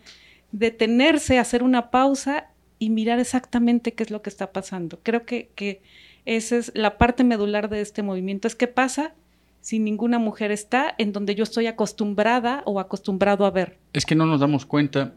detenerse, 0.52 1.38
hacer 1.38 1.62
una 1.62 1.90
pausa 1.90 2.50
y 2.78 2.90
mirar 2.90 3.18
exactamente 3.18 3.92
qué 3.94 4.02
es 4.02 4.10
lo 4.10 4.22
que 4.22 4.30
está 4.30 4.52
pasando. 4.52 5.00
Creo 5.02 5.24
que, 5.24 5.50
que 5.54 5.82
esa 6.24 6.56
es 6.56 6.72
la 6.74 6.98
parte 6.98 7.24
medular 7.24 7.68
de 7.68 7.80
este 7.80 8.02
movimiento, 8.02 8.48
es 8.48 8.54
qué 8.54 8.66
pasa 8.66 9.14
si 9.60 9.78
ninguna 9.78 10.18
mujer 10.18 10.50
está 10.50 10.94
en 10.98 11.12
donde 11.12 11.34
yo 11.34 11.42
estoy 11.42 11.66
acostumbrada 11.66 12.62
o 12.66 12.80
acostumbrado 12.80 13.46
a 13.46 13.50
ver. 13.50 13.78
Es 13.94 14.04
que 14.04 14.14
no 14.14 14.26
nos 14.26 14.40
damos 14.40 14.66
cuenta 14.66 15.14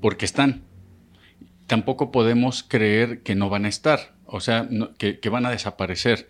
porque 0.00 0.24
están. 0.24 0.62
Tampoco 1.68 2.10
podemos 2.10 2.64
creer 2.64 3.22
que 3.22 3.34
no 3.34 3.48
van 3.48 3.64
a 3.64 3.68
estar, 3.68 4.16
o 4.24 4.40
sea, 4.40 4.68
que, 4.98 5.28
van 5.28 5.46
a 5.46 5.50
desaparecer. 5.50 6.28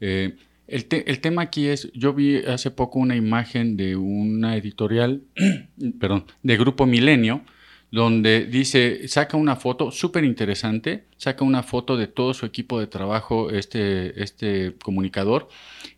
Eh, 0.00 0.36
el, 0.66 0.86
el, 0.90 1.20
tema 1.20 1.42
aquí 1.42 1.68
es, 1.68 1.90
yo 1.94 2.12
vi 2.12 2.44
hace 2.44 2.70
poco 2.70 2.98
una 2.98 3.16
imagen 3.16 3.76
de 3.76 3.96
una 3.96 4.56
editorial, 4.56 5.22
perdón, 6.00 6.26
de 6.42 6.56
Grupo 6.58 6.84
Milenio, 6.84 7.42
donde 7.90 8.44
dice, 8.44 9.08
saca 9.08 9.36
una 9.36 9.56
foto 9.56 9.90
súper 9.90 10.24
interesante, 10.24 11.06
saca 11.16 11.44
una 11.44 11.62
foto 11.62 11.96
de 11.96 12.06
todo 12.06 12.34
su 12.34 12.44
equipo 12.44 12.80
de 12.80 12.86
trabajo, 12.86 13.50
este, 13.50 14.22
este 14.22 14.74
comunicador, 14.82 15.48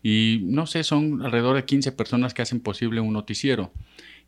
y 0.01 0.39
no 0.43 0.67
sé, 0.67 0.83
son 0.83 1.21
alrededor 1.21 1.55
de 1.55 1.65
15 1.65 1.91
personas 1.91 2.33
que 2.33 2.41
hacen 2.41 2.61
posible 2.61 3.01
un 3.01 3.13
noticiero. 3.13 3.71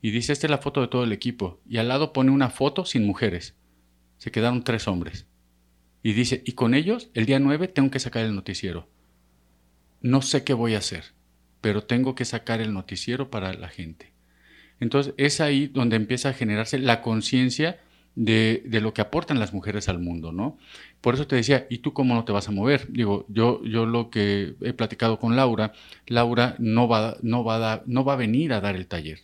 Y 0.01 0.11
dice, 0.11 0.33
esta 0.33 0.47
es 0.47 0.51
la 0.51 0.57
foto 0.57 0.81
de 0.81 0.89
todo 0.89 1.05
el 1.05 1.13
equipo. 1.13 1.61
Y 1.67 1.77
al 1.77 1.87
lado 1.87 2.11
pone 2.11 2.31
una 2.31 2.49
foto 2.49 2.83
sin 2.83 3.05
mujeres. 3.05 3.55
Se 4.17 4.31
quedaron 4.31 4.65
tres 4.65 4.89
hombres. 4.89 5.27
Y 6.03 6.11
dice, 6.11 6.43
y 6.45 6.51
con 6.51 6.73
ellos, 6.73 7.09
el 7.13 7.25
día 7.25 7.39
9 7.39 7.69
tengo 7.69 7.89
que 7.89 7.99
sacar 7.99 8.25
el 8.25 8.35
noticiero. 8.35 8.89
No 10.01 10.21
sé 10.21 10.43
qué 10.43 10.53
voy 10.53 10.75
a 10.75 10.79
hacer, 10.79 11.13
pero 11.61 11.83
tengo 11.83 12.15
que 12.15 12.25
sacar 12.25 12.59
el 12.59 12.73
noticiero 12.73 13.31
para 13.31 13.53
la 13.53 13.69
gente. 13.69 14.12
Entonces 14.83 15.13
es 15.17 15.39
ahí 15.39 15.67
donde 15.67 15.95
empieza 15.95 16.29
a 16.29 16.33
generarse 16.33 16.77
la 16.77 17.01
conciencia 17.01 17.79
de, 18.15 18.61
lo 18.81 18.93
que 18.93 19.01
aportan 19.01 19.39
las 19.39 19.53
mujeres 19.53 19.87
al 19.89 19.99
mundo, 19.99 20.31
¿no? 20.31 20.57
Por 21.01 21.15
eso 21.15 21.25
te 21.25 21.37
decía, 21.37 21.65
¿y 21.69 21.79
tú 21.79 21.93
cómo 21.93 22.13
no 22.13 22.25
te 22.25 22.33
vas 22.33 22.49
a 22.49 22.51
mover? 22.51 22.91
Digo, 22.91 23.25
yo, 23.29 23.63
yo 23.63 23.85
lo 23.85 24.09
que 24.09 24.55
he 24.61 24.73
platicado 24.73 25.19
con 25.19 25.35
Laura, 25.35 25.73
Laura 26.05 26.55
no 26.59 26.87
va, 26.87 27.15
no, 27.21 27.43
va 27.43 27.73
a 27.73 27.83
no 27.85 28.03
va 28.03 28.13
a 28.13 28.17
venir 28.17 28.53
a 28.53 28.61
dar 28.61 28.75
el 28.75 28.87
taller, 28.87 29.21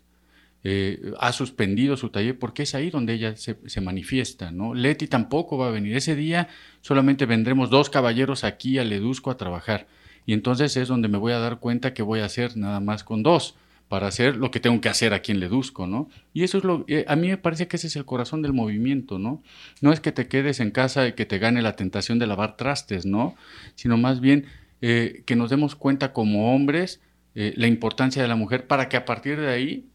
eh, 0.63 1.13
ha 1.19 1.34
suspendido 1.34 1.98
su 1.98 2.10
taller 2.10 2.39
porque 2.39 2.63
es 2.63 2.74
ahí 2.74 2.89
donde 2.89 3.13
ella 3.13 3.36
se, 3.36 3.58
se, 3.65 3.82
manifiesta, 3.82 4.52
¿no? 4.52 4.74
Leti 4.74 5.08
tampoco 5.08 5.58
va 5.58 5.67
a 5.67 5.72
venir. 5.72 5.95
Ese 5.95 6.15
día 6.15 6.48
solamente 6.82 7.26
vendremos 7.26 7.69
dos 7.69 7.89
caballeros 7.89 8.45
aquí 8.45 8.78
a 8.78 8.86
Ledusco 8.86 9.30
a 9.30 9.38
trabajar. 9.38 9.88
Y 10.26 10.34
entonces 10.34 10.76
es 10.78 10.88
donde 10.88 11.10
me 11.10 11.17
voy 11.17 11.34
a 11.34 11.39
dar 11.39 11.60
cuenta 11.60 11.93
que 11.93 12.02
voy 12.02 12.22
a 12.22 12.26
hacer 12.26 12.58
nada 12.58 12.80
más 12.80 13.04
con 13.04 13.24
dos 13.24 13.56
para 13.89 14.08
hacer 14.08 14.38
lo 14.38 14.52
que 14.52 14.60
tengo 14.60 14.80
que 14.80 14.88
hacer 14.88 15.13
aquí 15.13 15.32
en 15.32 15.39
Ledusco, 15.39 15.88
¿no? 15.88 16.10
Y 16.32 16.43
eso 16.43 16.60
es 16.60 16.63
lo, 16.63 16.86
eh, 16.88 17.06
a 17.08 17.15
mí 17.15 17.28
me 17.28 17.38
parece 17.38 17.67
que 17.67 17.75
ese 17.75 17.88
es 17.88 17.95
el 17.95 18.06
corazón 18.06 18.43
del 18.43 18.54
movimiento, 18.54 19.17
¿no? 19.17 19.43
No 19.82 19.91
es 19.91 19.99
que 19.99 20.12
te 20.12 20.28
quedes 20.28 20.60
en 20.60 20.69
casa 20.69 21.08
y 21.08 21.13
que 21.13 21.25
te 21.25 21.39
gane 21.39 21.63
la 21.63 21.75
tentación 21.75 22.19
de 22.19 22.28
lavar 22.28 22.56
trastes, 22.56 23.08
¿no? 23.08 23.36
Sino 23.73 23.97
más 23.97 24.21
bien 24.21 24.45
eh, 24.82 25.23
que 25.25 25.36
nos 25.36 25.49
demos 25.49 25.75
cuenta 25.75 26.13
como 26.13 26.54
hombres 26.54 27.02
eh, 27.34 27.54
la 27.58 27.67
importancia 27.67 28.21
de 28.21 28.28
la 28.28 28.36
mujer 28.36 28.67
para 28.67 28.89
que 28.89 28.95
a 28.95 29.06
partir 29.06 29.39
de 29.39 29.49
ahí 29.49 29.86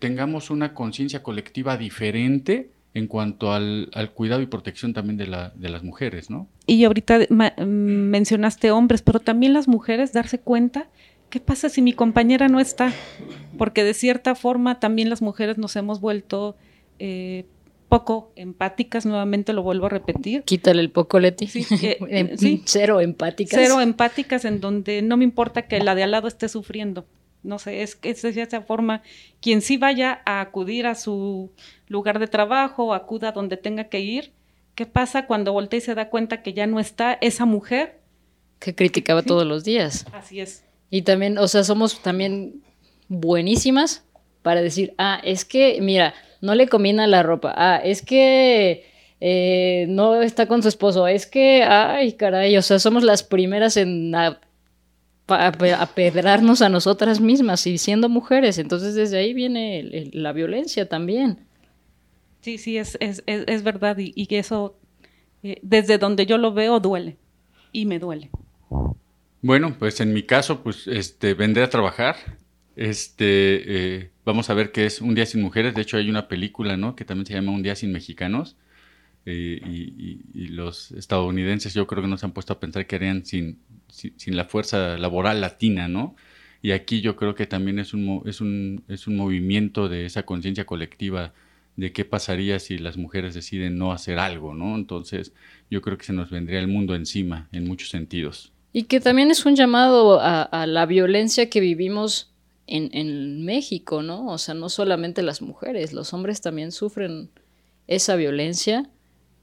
tengamos 0.00 0.50
una 0.50 0.74
conciencia 0.74 1.22
colectiva 1.22 1.78
diferente 1.78 2.68
en 2.92 3.06
cuanto 3.06 3.52
al, 3.52 3.90
cuidado 4.14 4.42
y 4.42 4.46
protección 4.46 4.92
también 4.92 5.16
de, 5.16 5.26
la, 5.26 5.50
de 5.54 5.70
las 5.70 5.82
mujeres, 5.82 6.28
¿no? 6.28 6.46
Y 6.66 6.84
ahorita 6.84 7.20
mm, 7.28 7.64
mencionaste 7.64 8.70
hombres, 8.70 9.00
pero 9.00 9.20
también 9.20 9.54
las 9.54 9.66
mujeres 9.66 10.12
darse 10.12 10.40
cuenta 10.40 10.88
¿qué 11.36 11.40
pasa 11.40 11.68
si 11.68 11.82
mi 11.82 11.92
compañera 11.92 12.48
no 12.48 12.60
está? 12.60 12.94
Porque 13.58 13.84
de 13.84 13.92
cierta 13.92 14.34
forma 14.34 14.80
también 14.80 15.10
las 15.10 15.20
mujeres 15.20 15.58
nos 15.58 15.76
hemos 15.76 16.00
vuelto 16.00 16.56
eh, 16.98 17.44
poco 17.90 18.32
empáticas, 18.36 19.04
nuevamente 19.04 19.52
lo 19.52 19.62
vuelvo 19.62 19.84
a 19.84 19.88
repetir. 19.90 20.44
Quítale 20.44 20.80
el 20.80 20.90
poco, 20.90 21.20
Leti. 21.20 21.46
Sí, 21.46 21.66
em, 22.08 22.62
Cero 22.64 23.02
empáticas. 23.02 23.60
Cero 23.60 23.82
empáticas 23.82 24.46
en 24.46 24.62
donde 24.62 25.02
no 25.02 25.18
me 25.18 25.24
importa 25.24 25.68
que 25.68 25.78
la 25.78 25.94
de 25.94 26.04
al 26.04 26.12
lado 26.12 26.26
esté 26.26 26.48
sufriendo. 26.48 27.04
No 27.42 27.58
sé, 27.58 27.82
es 27.82 27.96
que 27.96 28.08
es 28.08 28.22
de 28.22 28.40
esa 28.40 28.62
forma, 28.62 29.02
quien 29.42 29.60
sí 29.60 29.76
vaya 29.76 30.22
a 30.24 30.40
acudir 30.40 30.86
a 30.86 30.94
su 30.94 31.52
lugar 31.86 32.18
de 32.18 32.28
trabajo, 32.28 32.94
acuda 32.94 33.32
donde 33.32 33.58
tenga 33.58 33.84
que 33.90 34.00
ir, 34.00 34.32
¿qué 34.74 34.86
pasa 34.86 35.26
cuando 35.26 35.52
voltea 35.52 35.76
y 35.76 35.82
se 35.82 35.94
da 35.94 36.08
cuenta 36.08 36.40
que 36.40 36.54
ya 36.54 36.66
no 36.66 36.80
está 36.80 37.12
esa 37.20 37.44
mujer? 37.44 38.00
Que 38.58 38.74
criticaba 38.74 39.20
todos 39.22 39.46
los 39.46 39.64
días. 39.64 40.06
Así 40.14 40.40
es. 40.40 40.62
Y 40.90 41.02
también, 41.02 41.38
o 41.38 41.48
sea, 41.48 41.64
somos 41.64 42.00
también 42.00 42.62
buenísimas 43.08 44.04
para 44.42 44.62
decir, 44.62 44.94
ah, 44.98 45.20
es 45.24 45.44
que, 45.44 45.80
mira, 45.80 46.14
no 46.40 46.54
le 46.54 46.68
combina 46.68 47.06
la 47.06 47.22
ropa, 47.22 47.52
ah, 47.56 47.80
es 47.82 48.02
que 48.02 48.84
eh, 49.20 49.86
no 49.88 50.22
está 50.22 50.46
con 50.46 50.62
su 50.62 50.68
esposo, 50.68 51.08
es 51.08 51.26
que, 51.26 51.62
ay, 51.64 52.12
caray, 52.12 52.56
o 52.56 52.62
sea, 52.62 52.78
somos 52.78 53.02
las 53.02 53.22
primeras 53.22 53.76
en 53.76 54.14
apedrarnos 55.26 56.62
a 56.62 56.68
nosotras 56.68 57.20
mismas 57.20 57.66
y 57.66 57.78
siendo 57.78 58.08
mujeres, 58.08 58.58
entonces 58.58 58.94
desde 58.94 59.18
ahí 59.18 59.34
viene 59.34 60.10
la 60.12 60.32
violencia 60.32 60.88
también. 60.88 61.46
Sí, 62.40 62.58
sí, 62.58 62.78
es, 62.78 62.96
es, 63.00 63.24
es, 63.26 63.62
verdad 63.64 63.96
y, 63.98 64.26
que 64.26 64.38
eso, 64.38 64.76
eh, 65.42 65.58
desde 65.62 65.98
donde 65.98 66.26
yo 66.26 66.38
lo 66.38 66.52
veo, 66.52 66.78
duele 66.78 67.16
y 67.72 67.86
me 67.86 67.98
duele. 67.98 68.30
Bueno, 69.46 69.76
pues 69.78 70.00
en 70.00 70.12
mi 70.12 70.24
caso, 70.24 70.64
pues 70.64 70.88
este, 70.88 71.34
vendré 71.34 71.62
a 71.62 71.70
trabajar. 71.70 72.16
Este, 72.74 73.98
eh, 73.98 74.10
vamos 74.24 74.50
a 74.50 74.54
ver 74.54 74.72
qué 74.72 74.86
es 74.86 75.00
Un 75.00 75.14
Día 75.14 75.24
Sin 75.24 75.40
Mujeres. 75.40 75.72
De 75.72 75.82
hecho, 75.82 75.98
hay 75.98 76.10
una 76.10 76.26
película, 76.26 76.76
¿no? 76.76 76.96
Que 76.96 77.04
también 77.04 77.26
se 77.26 77.34
llama 77.34 77.52
Un 77.52 77.62
Día 77.62 77.76
Sin 77.76 77.92
Mexicanos. 77.92 78.56
Eh, 79.24 79.60
y, 79.62 80.48
los 80.48 80.90
estadounidenses 80.92 81.74
yo 81.74 81.86
creo 81.86 82.02
que 82.02 82.08
no 82.08 82.18
se 82.18 82.26
han 82.26 82.32
puesto 82.32 82.54
a 82.54 82.60
pensar 82.60 82.88
que 82.88 82.96
harían 82.96 83.24
sin, 83.24 83.60
la 84.26 84.46
fuerza 84.46 84.98
laboral 84.98 85.40
latina, 85.40 85.86
¿no? 85.86 86.16
Y 86.60 86.72
aquí 86.72 87.00
yo 87.00 87.14
creo 87.14 87.36
que 87.36 87.46
también 87.46 87.78
es 87.78 87.94
un, 87.94 88.22
es 88.26 88.40
un, 88.40 88.82
es 88.88 89.06
un 89.06 89.16
movimiento 89.16 89.88
de 89.88 90.06
esa 90.06 90.24
conciencia 90.24 90.66
colectiva 90.66 91.34
de 91.76 91.92
qué 91.92 92.04
pasaría 92.04 92.58
si 92.58 92.78
las 92.78 92.96
mujeres 92.96 93.34
deciden 93.34 93.78
no 93.78 93.92
hacer 93.92 94.18
algo, 94.18 94.54
¿no? 94.54 94.74
Entonces 94.74 95.32
yo 95.70 95.82
creo 95.82 95.98
que 95.98 96.06
se 96.06 96.12
nos 96.12 96.30
vendría 96.30 96.58
el 96.58 96.68
mundo 96.68 96.96
encima 96.96 97.48
en 97.52 97.64
muchos 97.64 97.90
sentidos. 97.90 98.52
Y 98.76 98.82
que 98.82 99.00
también 99.00 99.30
es 99.30 99.46
un 99.46 99.56
llamado 99.56 100.20
a, 100.20 100.66
la 100.66 100.84
violencia 100.84 101.48
que 101.48 101.60
vivimos 101.60 102.30
en, 102.66 103.42
México, 103.42 104.02
¿no? 104.02 104.26
O 104.26 104.36
sea, 104.36 104.52
no 104.52 104.68
solamente 104.68 105.22
las 105.22 105.40
mujeres, 105.40 105.94
los 105.94 106.12
hombres 106.12 106.42
también 106.42 106.72
sufren 106.72 107.30
esa 107.86 108.16
violencia. 108.16 108.90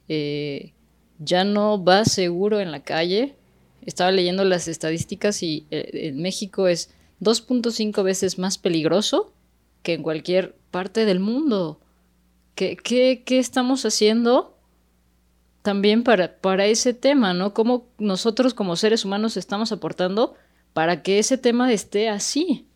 Eh, 0.07 0.73
ya 1.17 1.45
no 1.45 1.79
vas 1.79 2.11
seguro 2.11 2.59
en 2.59 2.69
la 2.69 2.83
calle. 2.83 3.33
Estaba 3.83 4.11
leyendo 4.11 4.45
las 4.45 4.67
estadísticas 4.67 5.41
y 5.41 5.65
eh, 5.71 5.89
en 5.93 6.21
México 6.21 6.67
es 6.67 6.91
2.5 7.19 8.03
veces 8.03 8.37
más 8.37 8.59
peligroso 8.59 9.33
que 9.81 9.93
en 9.93 10.03
cualquier 10.03 10.55
parte 10.69 11.05
del 11.05 11.19
mundo. 11.19 11.79
¿Qué, 12.53 12.77
qué, 12.77 13.23
qué 13.25 13.39
estamos 13.39 13.83
haciendo 13.83 14.52
también 15.63 16.03
para, 16.03 16.35
para 16.37 16.65
ese 16.65 16.93
tema, 16.93 17.33
¿no? 17.33 17.53
Cómo 17.53 17.87
nosotros 17.97 18.53
como 18.53 18.75
seres 18.75 19.05
humanos 19.05 19.37
estamos 19.37 19.71
aportando 19.71 20.35
para 20.73 21.01
que 21.01 21.19
ese 21.19 21.37
tema 21.37 21.71
esté 21.71 22.09
así. 22.09 22.67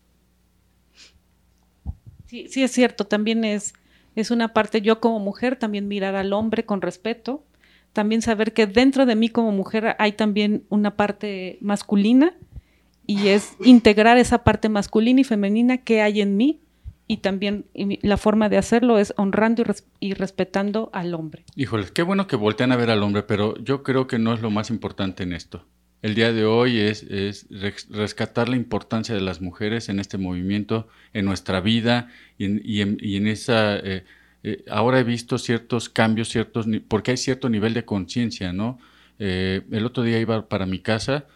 Sí, 2.26 2.48
sí 2.48 2.62
es 2.62 2.72
cierto, 2.72 3.06
también 3.06 3.44
es, 3.44 3.74
es 4.16 4.30
una 4.30 4.52
parte, 4.54 4.80
yo 4.80 5.00
como 5.00 5.20
mujer, 5.20 5.56
también 5.56 5.86
mirar 5.86 6.16
al 6.16 6.32
hombre 6.32 6.64
con 6.64 6.80
respeto, 6.80 7.44
también 7.92 8.22
saber 8.22 8.52
que 8.54 8.66
dentro 8.66 9.06
de 9.06 9.16
mí 9.16 9.28
como 9.28 9.52
mujer 9.52 9.94
hay 9.98 10.12
también 10.12 10.64
una 10.70 10.96
parte 10.96 11.58
masculina 11.60 12.34
y 13.06 13.28
es 13.28 13.54
integrar 13.64 14.18
esa 14.18 14.44
parte 14.44 14.68
masculina 14.68 15.20
y 15.20 15.24
femenina 15.24 15.78
que 15.78 16.00
hay 16.00 16.20
en 16.20 16.36
mí 16.36 16.60
y 17.08 17.16
también 17.16 17.64
la 18.02 18.18
forma 18.18 18.50
de 18.50 18.58
hacerlo 18.58 18.98
es 18.98 19.14
honrando 19.16 19.64
y, 19.98 20.12
respetando 20.12 20.90
al 20.92 21.14
hombre. 21.14 21.44
Híjole, 21.56 21.86
qué 21.92 22.02
bueno 22.02 22.26
que 22.26 22.36
voltean 22.36 22.70
a 22.70 22.76
ver 22.76 22.90
al 22.90 23.02
hombre, 23.02 23.22
pero 23.22 23.56
yo 23.64 23.82
creo 23.82 24.06
que 24.06 24.18
no 24.18 24.34
es 24.34 24.42
lo 24.42 24.50
más 24.50 24.68
importante 24.68 25.22
en 25.22 25.32
esto. 25.32 25.64
El 26.02 26.14
día 26.14 26.32
de 26.32 26.44
hoy 26.44 26.78
es, 26.78 27.06
rescatar 27.88 28.50
la 28.50 28.56
importancia 28.56 29.14
de 29.14 29.22
las 29.22 29.40
mujeres 29.40 29.88
en 29.88 29.98
este 30.00 30.18
movimiento, 30.18 30.86
en 31.14 31.24
nuestra 31.24 31.60
vida 31.60 32.08
y 32.36 32.82
en, 32.82 33.26
esa... 33.26 33.78
Eh, 33.78 34.04
eh, 34.44 34.64
ahora 34.70 35.00
he 35.00 35.04
visto 35.04 35.38
ciertos 35.38 35.88
cambios, 35.88 36.28
ciertos 36.28 36.66
porque 36.86 37.12
hay 37.12 37.16
cierto 37.16 37.48
nivel 37.48 37.74
de 37.74 37.84
conciencia, 37.84 38.52
¿no? 38.52 38.78
Eh, 39.18 39.62
el 39.72 39.84
otro 39.84 40.04
día 40.04 40.20
iba 40.20 40.48
para 40.48 40.66
mi 40.66 40.78
casa 40.78 41.26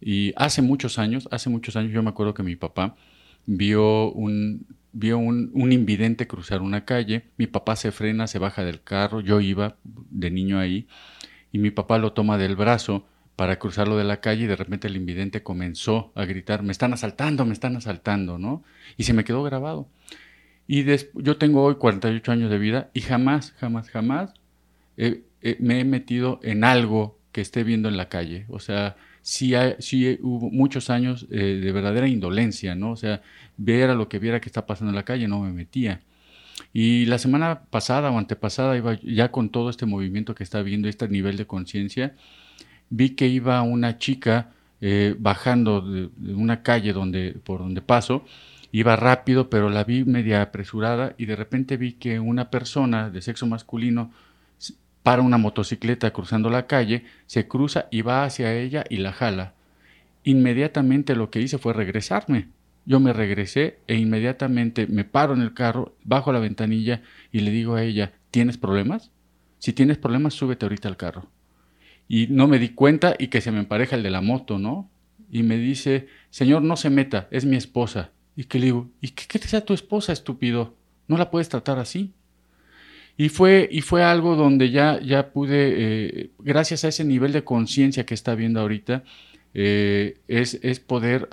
y 0.00 0.32
hace 0.36 0.62
muchos 0.62 0.98
años, 0.98 1.28
hace 1.30 1.50
muchos 1.50 1.76
años 1.76 1.92
yo 1.92 2.02
me 2.02 2.10
acuerdo 2.10 2.34
que 2.34 2.42
mi 2.42 2.56
papá 2.56 2.96
vio 3.46 4.10
un 4.10 4.66
vio 4.92 5.18
un, 5.18 5.50
un, 5.54 5.72
invidente 5.72 6.26
cruzar 6.26 6.62
una 6.62 6.84
calle, 6.84 7.30
mi 7.36 7.46
papá 7.46 7.76
se 7.76 7.92
frena, 7.92 8.26
se 8.26 8.38
baja 8.38 8.64
del 8.64 8.82
carro, 8.82 9.20
yo 9.20 9.40
iba 9.40 9.76
de 9.84 10.30
niño 10.30 10.58
ahí, 10.58 10.86
y 11.52 11.58
mi 11.58 11.70
papá 11.70 11.98
lo 11.98 12.12
toma 12.12 12.38
del 12.38 12.56
brazo 12.56 13.06
para 13.36 13.58
cruzarlo 13.58 13.96
de 13.96 14.04
la 14.04 14.20
calle 14.20 14.44
y 14.44 14.46
de 14.48 14.56
repente 14.56 14.88
el 14.88 14.96
invidente 14.96 15.42
comenzó 15.44 16.12
a 16.16 16.24
gritar, 16.24 16.62
me 16.62 16.72
están 16.72 16.92
asaltando, 16.92 17.44
me 17.44 17.52
están 17.52 17.76
asaltando, 17.76 18.36
¿no? 18.36 18.64
Y 18.96 19.04
se 19.04 19.12
me 19.12 19.22
quedó 19.22 19.44
grabado. 19.44 19.88
Y 20.66 20.84
yo 21.14 21.38
tengo 21.38 21.62
hoy 21.62 21.76
48 21.76 22.32
años 22.32 22.50
de 22.50 22.58
vida 22.58 22.90
y 22.94 23.00
jamás, 23.00 23.52
jamás, 23.52 23.90
jamás 23.90 24.34
me 24.96 25.80
he 25.80 25.84
metido 25.84 26.40
en 26.42 26.64
algo 26.64 27.18
que 27.32 27.40
esté 27.40 27.62
viendo 27.62 27.88
en 27.88 27.96
la 27.96 28.08
calle. 28.08 28.44
O 28.48 28.58
sea, 28.58 28.96
sí, 29.28 30.18
hubo 30.22 30.50
muchos 30.50 30.90
años 30.90 31.26
eh, 31.30 31.60
de 31.62 31.72
verdadera 31.72 32.08
indolencia, 32.08 32.74
¿no? 32.74 32.92
O 32.92 32.96
sea, 32.96 33.22
ver 33.56 33.90
a 33.90 33.94
lo 33.94 34.08
que 34.08 34.18
viera 34.18 34.40
que 34.40 34.48
está 34.48 34.66
pasando 34.66 34.90
en 34.90 34.96
la 34.96 35.04
calle, 35.04 35.28
no 35.28 35.40
me 35.40 35.52
metía. 35.52 36.00
Y 36.72 37.06
la 37.06 37.18
semana 37.18 37.62
pasada 37.70 38.10
o 38.10 38.18
antepasada, 38.18 38.76
iba 38.76 38.98
ya 39.02 39.30
con 39.30 39.50
todo 39.50 39.70
este 39.70 39.86
movimiento 39.86 40.34
que 40.34 40.44
está 40.44 40.62
viendo, 40.62 40.88
este 40.88 41.08
nivel 41.08 41.36
de 41.36 41.46
conciencia, 41.46 42.14
vi 42.90 43.10
que 43.10 43.28
iba 43.28 43.62
una 43.62 43.98
chica 43.98 44.52
eh, 44.80 45.14
bajando 45.18 45.82
de, 45.82 46.08
una 46.34 46.62
calle 46.62 46.92
donde, 46.92 47.32
por 47.44 47.60
donde 47.60 47.82
paso, 47.82 48.24
iba 48.72 48.96
rápido, 48.96 49.50
pero 49.50 49.70
la 49.70 49.84
vi 49.84 50.04
media 50.04 50.42
apresurada 50.42 51.14
y 51.18 51.26
de 51.26 51.36
repente 51.36 51.76
vi 51.76 51.92
que 51.94 52.20
una 52.20 52.50
persona 52.50 53.10
de 53.10 53.22
sexo 53.22 53.46
masculino 53.46 54.10
para 55.02 55.22
una 55.22 55.38
motocicleta 55.38 56.12
cruzando 56.12 56.50
la 56.50 56.66
calle, 56.66 57.04
se 57.26 57.48
cruza 57.48 57.86
y 57.90 58.02
va 58.02 58.24
hacia 58.24 58.54
ella 58.54 58.84
y 58.88 58.98
la 58.98 59.12
jala. 59.12 59.54
Inmediatamente 60.24 61.16
lo 61.16 61.30
que 61.30 61.40
hice 61.40 61.58
fue 61.58 61.72
regresarme. 61.72 62.48
Yo 62.84 63.00
me 63.00 63.12
regresé 63.12 63.78
e 63.86 63.96
inmediatamente 63.96 64.86
me 64.86 65.04
paro 65.04 65.34
en 65.34 65.42
el 65.42 65.54
carro, 65.54 65.96
bajo 66.04 66.32
la 66.32 66.38
ventanilla 66.38 67.02
y 67.32 67.40
le 67.40 67.50
digo 67.50 67.74
a 67.74 67.82
ella, 67.82 68.12
¿tienes 68.30 68.58
problemas? 68.58 69.10
Si 69.58 69.72
tienes 69.72 69.98
problemas, 69.98 70.34
súbete 70.34 70.64
ahorita 70.64 70.88
al 70.88 70.96
carro. 70.96 71.28
Y 72.08 72.28
no 72.28 72.48
me 72.48 72.58
di 72.58 72.70
cuenta 72.70 73.14
y 73.18 73.28
que 73.28 73.40
se 73.40 73.52
me 73.52 73.58
empareja 73.58 73.96
el 73.96 74.02
de 74.02 74.10
la 74.10 74.22
moto, 74.22 74.58
¿no? 74.58 74.90
Y 75.30 75.42
me 75.42 75.58
dice, 75.58 76.08
señor, 76.30 76.62
no 76.62 76.76
se 76.76 76.88
meta, 76.88 77.28
es 77.30 77.44
mi 77.44 77.56
esposa. 77.56 78.12
Y 78.34 78.44
que 78.44 78.58
le 78.58 78.66
digo, 78.66 78.88
¿y 79.00 79.08
qué, 79.08 79.38
te 79.38 79.48
sea 79.48 79.64
tu 79.64 79.74
esposa, 79.74 80.12
estúpido? 80.12 80.74
No 81.06 81.18
la 81.18 81.30
puedes 81.30 81.48
tratar 81.48 81.78
así. 81.78 82.14
Y 83.18 83.28
fue, 83.28 83.68
y 83.70 83.82
fue 83.82 84.02
algo 84.02 84.36
donde 84.36 84.70
ya, 84.70 84.98
ya 85.02 85.32
pude, 85.32 85.74
eh, 85.76 86.30
gracias 86.38 86.84
a 86.84 86.88
ese 86.88 87.04
nivel 87.04 87.32
de 87.32 87.44
conciencia 87.44 88.06
que 88.06 88.14
está 88.14 88.34
viendo 88.34 88.60
ahorita, 88.60 89.02
eh, 89.52 90.18
es, 90.28 90.58
es, 90.62 90.78
poder 90.78 91.28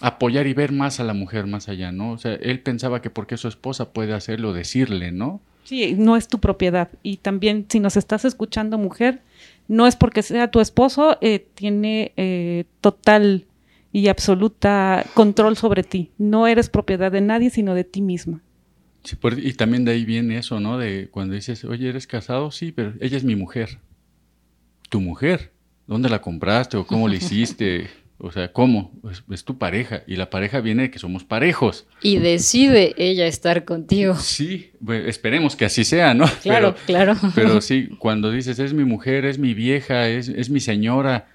apoyar 0.00 0.46
y 0.46 0.54
ver 0.54 0.72
más 0.72 1.00
a 1.00 1.04
la 1.04 1.14
mujer 1.14 1.46
más 1.46 1.68
allá, 1.68 1.90
¿no? 1.92 2.12
O 2.12 2.18
sea, 2.18 2.34
él 2.34 2.60
pensaba 2.60 3.02
que 3.02 3.10
porque 3.10 3.36
su 3.36 3.48
esposa 3.48 3.92
puede 3.92 4.14
hacerlo, 4.14 4.52
decirle, 4.52 5.10
¿no? 5.10 5.40
Sí, 5.64 5.94
no 5.98 6.16
es 6.16 6.28
tu 6.28 6.38
propiedad. 6.38 6.88
Y 7.02 7.18
también 7.18 7.66
si 7.68 7.80
nos 7.80 7.96
estás 7.96 8.24
escuchando, 8.24 8.78
mujer, 8.78 9.20
no 9.66 9.86
es 9.86 9.96
porque 9.96 10.22
sea 10.22 10.50
tu 10.50 10.60
esposo, 10.60 11.18
eh, 11.20 11.46
tiene 11.54 12.12
eh, 12.16 12.64
total 12.80 13.44
y 13.92 14.08
absoluta 14.08 15.04
control 15.12 15.56
sobre 15.56 15.82
ti. 15.82 16.10
No 16.16 16.46
eres 16.46 16.70
propiedad 16.70 17.12
de 17.12 17.20
nadie, 17.20 17.50
sino 17.50 17.74
de 17.74 17.84
ti 17.84 18.00
misma. 18.00 18.40
Sí, 19.08 19.16
y 19.38 19.54
también 19.54 19.86
de 19.86 19.92
ahí 19.92 20.04
viene 20.04 20.36
eso, 20.36 20.60
¿no? 20.60 20.76
De 20.76 21.08
cuando 21.10 21.34
dices, 21.34 21.64
oye, 21.64 21.88
¿eres 21.88 22.06
casado? 22.06 22.50
Sí, 22.50 22.72
pero 22.72 22.92
ella 23.00 23.16
es 23.16 23.24
mi 23.24 23.36
mujer. 23.36 23.78
Tu 24.90 25.00
mujer. 25.00 25.50
¿Dónde 25.86 26.10
la 26.10 26.20
compraste 26.20 26.76
o 26.76 26.86
cómo 26.86 27.08
la 27.08 27.14
hiciste? 27.16 27.88
O 28.18 28.30
sea, 28.30 28.52
¿cómo? 28.52 28.92
Es, 29.30 29.44
tu 29.44 29.56
pareja 29.56 30.02
y 30.06 30.16
la 30.16 30.28
pareja 30.28 30.60
viene 30.60 30.82
de 30.82 30.90
que 30.90 30.98
somos 30.98 31.24
parejos. 31.24 31.86
Y 32.02 32.18
decide 32.18 32.94
ella 32.98 33.26
estar 33.26 33.64
contigo. 33.64 34.14
Sí, 34.16 34.72
esperemos 35.06 35.56
que 35.56 35.64
así 35.64 35.84
sea, 35.84 36.12
¿no? 36.12 36.26
Claro, 36.42 36.74
claro. 36.84 37.14
Pero 37.34 37.62
sí, 37.62 37.88
cuando 37.98 38.30
dices 38.30 38.58
es 38.58 38.74
mi 38.74 38.84
mujer, 38.84 39.24
es 39.24 39.38
mi 39.38 39.54
vieja, 39.54 40.06
es, 40.08 40.28
es 40.28 40.50
mi 40.50 40.60
señora, 40.60 41.28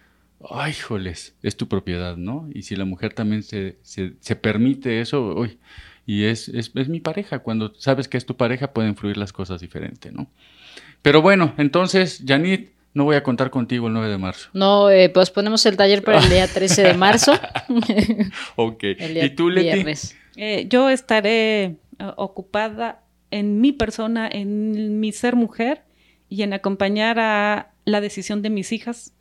ay, 0.51 0.73
joles, 0.73 1.36
es 1.41 1.55
tu 1.55 1.67
propiedad, 1.67 2.17
¿no? 2.17 2.49
Y 2.53 2.63
si 2.63 2.75
la 2.75 2.86
mujer 2.86 3.13
también 3.13 3.41
se, 3.41 3.77
se, 3.81 4.36
permite 4.36 5.01
eso, 5.01 5.33
uy, 5.36 5.57
y 6.05 6.25
es, 6.25 6.49
es, 6.49 6.71
es, 6.75 6.89
mi 6.89 6.99
pareja, 6.99 7.39
cuando 7.39 7.73
sabes 7.77 8.07
que 8.07 8.17
es 8.17 8.25
tu 8.25 8.35
pareja 8.35 8.73
pueden 8.73 8.95
fluir 8.95 9.17
las 9.17 9.31
cosas 9.31 9.61
diferente, 9.61 10.11
¿no? 10.11 10.29
Pero 11.01 11.21
bueno, 11.21 11.53
entonces, 11.57 12.23
Janit, 12.25 12.71
no 12.93 13.05
voy 13.05 13.15
a 13.15 13.23
contar 13.23 13.49
contigo 13.49 13.87
el 13.87 13.93
9 13.93 14.09
de 14.09 14.17
marzo. 14.17 14.49
No, 14.53 14.89
eh, 14.89 15.09
pues 15.09 15.31
ponemos 15.31 15.65
el 15.65 15.77
taller 15.77 16.03
para 16.03 16.19
el 16.19 16.29
día 16.29 16.47
13 16.47 16.83
de 16.83 16.93
marzo. 16.93 17.33
ok. 18.55 18.83
¿Y 18.99 19.29
tú, 19.31 19.49
Leti? 19.49 19.83
Eh, 20.35 20.67
yo 20.69 20.89
estaré 20.89 21.63
eh, 21.63 21.77
ocupada 22.17 23.03
en 23.31 23.61
mi 23.61 23.71
persona, 23.71 24.29
en 24.31 24.99
mi 24.99 25.11
ser 25.11 25.35
mujer 25.35 25.81
y 26.29 26.43
en 26.43 26.53
acompañar 26.53 27.19
a 27.19 27.73
la 27.85 28.01
decisión 28.01 28.41
de 28.41 28.49
mis 28.49 28.71
hijas, 28.71 29.13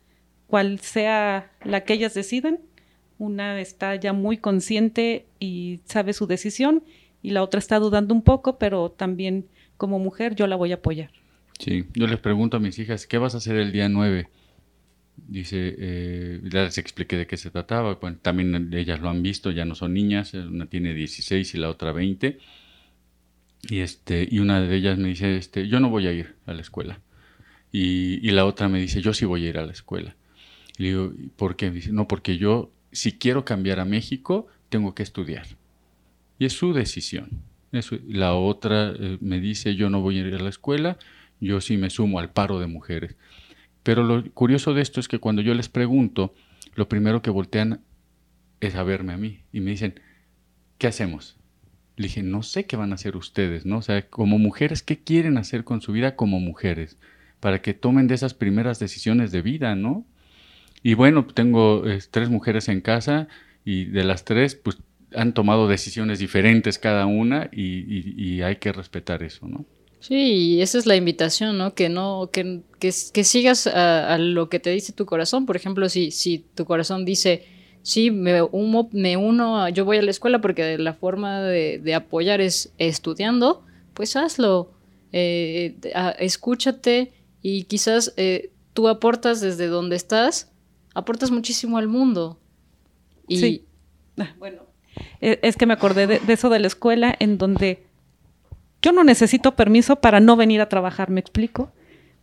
cual 0.47 0.79
sea 0.79 1.51
la 1.63 1.83
que 1.83 1.93
ellas 1.93 2.13
deciden. 2.13 2.59
Una 3.23 3.61
está 3.61 3.95
ya 3.95 4.11
muy 4.11 4.35
consciente 4.35 5.25
y 5.39 5.79
sabe 5.85 6.11
su 6.11 6.27
decisión 6.27 6.83
y 7.21 7.29
la 7.29 7.41
otra 7.41 7.59
está 7.59 7.79
dudando 7.79 8.13
un 8.13 8.21
poco, 8.21 8.57
pero 8.57 8.91
también 8.91 9.45
como 9.77 9.97
mujer 9.97 10.35
yo 10.35 10.45
la 10.45 10.57
voy 10.57 10.73
a 10.73 10.75
apoyar. 10.75 11.09
Sí, 11.57 11.85
yo 11.93 12.05
les 12.07 12.19
pregunto 12.19 12.57
a 12.57 12.59
mis 12.59 12.77
hijas, 12.79 13.07
¿qué 13.07 13.17
vas 13.17 13.33
a 13.33 13.37
hacer 13.37 13.55
el 13.55 13.71
día 13.71 13.87
9? 13.87 14.27
Dice, 15.15 15.73
eh, 15.77 16.41
ya 16.51 16.63
les 16.63 16.77
expliqué 16.77 17.15
de 17.15 17.25
qué 17.25 17.37
se 17.37 17.49
trataba, 17.49 17.95
bueno, 17.95 18.17
también 18.21 18.73
ellas 18.73 18.99
lo 18.99 19.09
han 19.09 19.23
visto, 19.23 19.51
ya 19.51 19.63
no 19.63 19.73
son 19.73 19.93
niñas, 19.93 20.33
una 20.33 20.65
tiene 20.65 20.93
16 20.93 21.55
y 21.55 21.57
la 21.57 21.69
otra 21.69 21.93
20. 21.93 22.39
Y, 23.69 23.79
este, 23.79 24.27
y 24.29 24.39
una 24.39 24.59
de 24.59 24.75
ellas 24.75 24.97
me 24.97 25.07
dice, 25.07 25.37
este, 25.37 25.69
yo 25.69 25.79
no 25.79 25.89
voy 25.89 26.07
a 26.07 26.11
ir 26.11 26.35
a 26.45 26.53
la 26.53 26.59
escuela. 26.59 26.99
Y, 27.71 28.19
y 28.27 28.31
la 28.31 28.45
otra 28.45 28.67
me 28.67 28.81
dice, 28.81 29.01
yo 29.01 29.13
sí 29.13 29.23
voy 29.23 29.45
a 29.45 29.49
ir 29.49 29.57
a 29.57 29.65
la 29.65 29.71
escuela. 29.71 30.17
Le 30.77 30.87
digo, 30.87 31.13
¿por 31.37 31.55
qué? 31.55 31.71
Dice, 31.71 31.93
no, 31.93 32.07
porque 32.07 32.37
yo, 32.37 32.72
si 32.93 33.13
quiero 33.13 33.43
cambiar 33.45 33.79
a 33.79 33.85
México, 33.85 34.47
tengo 34.69 34.95
que 34.95 35.03
estudiar. 35.03 35.45
Y 36.39 36.45
es 36.45 36.53
su 36.53 36.73
decisión. 36.73 37.41
Eso, 37.71 37.97
la 38.07 38.33
otra 38.33 38.91
eh, 38.91 39.17
me 39.19 39.39
dice, 39.39 39.75
yo 39.75 39.89
no 39.89 40.01
voy 40.01 40.17
a 40.19 40.27
ir 40.27 40.35
a 40.35 40.39
la 40.39 40.49
escuela, 40.49 40.97
yo 41.39 41.59
sí 41.59 41.77
me 41.77 41.89
sumo 41.89 42.19
al 42.19 42.31
paro 42.31 42.59
de 42.59 42.67
mujeres. 42.67 43.15
Pero 43.81 44.03
lo 44.03 44.23
curioso 44.31 44.73
de 44.73 44.81
esto 44.81 44.99
es 44.99 45.07
que 45.07 45.19
cuando 45.19 45.41
yo 45.41 45.53
les 45.53 45.69
pregunto, 45.69 46.33
lo 46.75 46.87
primero 46.87 47.21
que 47.21 47.29
voltean 47.29 47.81
es 48.61 48.75
a 48.75 48.83
verme 48.83 49.13
a 49.13 49.17
mí 49.17 49.41
y 49.51 49.59
me 49.59 49.71
dicen, 49.71 49.99
¿qué 50.77 50.87
hacemos? 50.87 51.37
Le 51.97 52.07
dije, 52.07 52.23
no 52.23 52.43
sé 52.43 52.65
qué 52.65 52.75
van 52.75 52.91
a 52.91 52.95
hacer 52.95 53.17
ustedes, 53.17 53.65
¿no? 53.65 53.79
O 53.79 53.81
sea, 53.81 54.07
como 54.09 54.39
mujeres, 54.39 54.81
¿qué 54.81 54.99
quieren 54.99 55.37
hacer 55.37 55.63
con 55.63 55.81
su 55.81 55.91
vida 55.91 56.15
como 56.15 56.39
mujeres? 56.39 56.97
Para 57.39 57.61
que 57.61 57.73
tomen 57.73 58.07
de 58.07 58.15
esas 58.15 58.33
primeras 58.33 58.79
decisiones 58.79 59.31
de 59.31 59.41
vida, 59.41 59.75
¿no? 59.75 60.05
Y 60.83 60.93
bueno, 60.93 61.25
tengo 61.25 61.87
eh, 61.87 61.99
tres 62.11 62.29
mujeres 62.29 62.69
en 62.69 62.81
casa 62.81 63.27
y 63.65 63.85
de 63.85 64.03
las 64.03 64.25
tres, 64.25 64.55
pues 64.55 64.77
han 65.15 65.33
tomado 65.33 65.67
decisiones 65.67 66.19
diferentes 66.19 66.77
cada 66.77 67.05
una 67.05 67.49
y 67.51 68.41
hay 68.41 68.57
que 68.57 68.71
respetar 68.71 69.23
eso, 69.23 69.47
¿no? 69.47 69.65
Sí, 70.03 70.61
esa 70.61 70.79
es 70.79 70.85
la 70.85 70.97
invitación, 70.97 71.57
¿no? 71.57 71.75
Que 71.75 71.87
no, 71.87 72.29
que, 72.33 72.59
que, 72.77 72.91
sigas 72.91 73.67
a, 73.67 74.17
lo 74.17 74.49
que 74.49 74.59
te 74.59 74.69
dice 74.69 74.91
tu 74.91 75.05
corazón. 75.05 75.45
Por 75.45 75.55
ejemplo, 75.55 75.87
si, 75.87 76.11
si 76.11 76.39
tu 76.39 76.65
corazón 76.65 77.05
dice, 77.05 77.45
sí, 77.83 78.11
me, 78.11 78.41
me 78.91 79.15
uno, 79.15 79.69
yo 79.69 79.85
voy 79.85 79.95
a 79.99 80.01
la 80.01 80.11
escuela 80.11 80.41
porque 80.41 80.77
la 80.77 80.93
forma 80.93 81.41
de, 81.43 81.95
apoyar 81.95 82.41
es 82.41 82.73
estudiando, 82.79 83.63
pues 83.93 84.17
hazlo. 84.17 84.73
Eh, 85.13 85.77
escúchate 86.19 87.13
y 87.41 87.63
quizás 87.63 88.13
eh, 88.17 88.51
tú 88.73 88.89
aportas 88.89 89.39
desde 89.39 89.67
donde 89.67 89.95
estás, 89.95 90.51
aportas 90.93 91.31
muchísimo 91.31 91.77
al 91.77 91.87
mundo. 91.87 92.39
Y... 93.27 93.37
Sí. 93.37 93.65
Ah, 94.19 94.33
bueno, 94.37 94.63
e, 95.21 95.39
es 95.41 95.57
que 95.57 95.65
me 95.65 95.73
acordé 95.73 96.07
de 96.07 96.33
eso 96.33 96.49
de 96.49 96.59
la 96.59 96.67
escuela 96.67 97.15
en 97.19 97.37
donde 97.37 97.87
yo 98.83 98.91
no 98.91 99.03
necesito 99.03 99.55
permiso 99.55 99.95
para 99.95 100.19
no 100.19 100.35
venir 100.35 100.59
a 100.61 100.69
trabajar, 100.69 101.09
¿me 101.09 101.21
explico? 101.21 101.71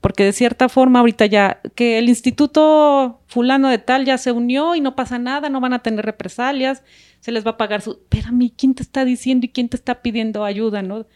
Porque 0.02 0.24
de 0.24 0.33
cierta 0.33 0.68
forma 0.68 1.00
ahorita 1.00 1.26
ya 1.26 1.61
que 1.74 1.98
el 1.98 2.09
instituto 2.09 3.22
fulano 3.26 3.68
de 3.70 3.78
tal 3.78 4.04
ya 4.04 4.18
se 4.18 4.30
unió 4.30 4.74
y 4.74 4.80
no 4.80 4.94
pasa 4.94 5.18
nada, 5.18 5.48
no 5.48 5.61
van 5.61 5.72
a 5.72 5.83
tener 5.83 6.04
represalias, 6.04 6.83
se 7.20 7.33
les 7.33 7.46
va 7.46 7.52
a 7.52 7.56
pagar 7.56 7.80
su... 7.80 7.92
Espérame, 7.92 8.52
¿quién 8.56 8.74
te 8.74 8.83
está 8.83 9.04
diciendo 9.06 9.46
y 9.46 9.48
quién 9.48 9.70
te 9.70 9.76
está 9.76 10.02
pidiendo 10.02 10.44
ayuda, 10.44 10.83
no? 10.83 11.06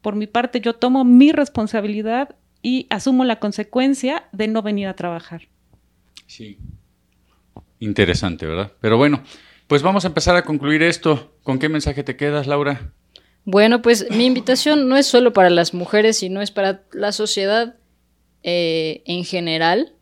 Por 0.00 0.14
mi 0.14 0.28
parte, 0.28 0.60
yo 0.60 0.74
tomo 0.74 1.04
mi 1.04 1.32
responsabilidad 1.32 2.36
y 2.62 2.86
asumo 2.90 3.24
la 3.24 3.40
consecuencia 3.40 4.24
de 4.32 4.48
no 4.48 4.62
venir 4.62 4.86
a 4.86 4.94
trabajar. 4.94 5.48
Sí. 6.26 6.58
Interesante, 7.82 8.46
¿verdad? 8.46 8.70
Pero 8.80 8.96
bueno, 8.96 9.24
pues 9.66 9.82
vamos 9.82 10.04
a 10.04 10.06
empezar 10.06 10.36
a 10.36 10.44
concluir 10.44 10.84
esto. 10.84 11.32
¿Con 11.42 11.58
qué 11.58 11.68
mensaje 11.68 12.04
te 12.04 12.16
quedas, 12.16 12.46
Laura? 12.46 12.92
Bueno, 13.44 13.82
pues 13.82 14.06
mi 14.08 14.24
invitación 14.24 14.88
no 14.88 14.96
es 14.96 15.08
solo 15.08 15.32
para 15.32 15.50
las 15.50 15.74
mujeres, 15.74 16.18
sino 16.18 16.40
es 16.42 16.52
para 16.52 16.84
la 16.92 17.10
sociedad 17.10 17.74
eh, 18.44 19.02
en 19.04 19.24
general. 19.24 19.94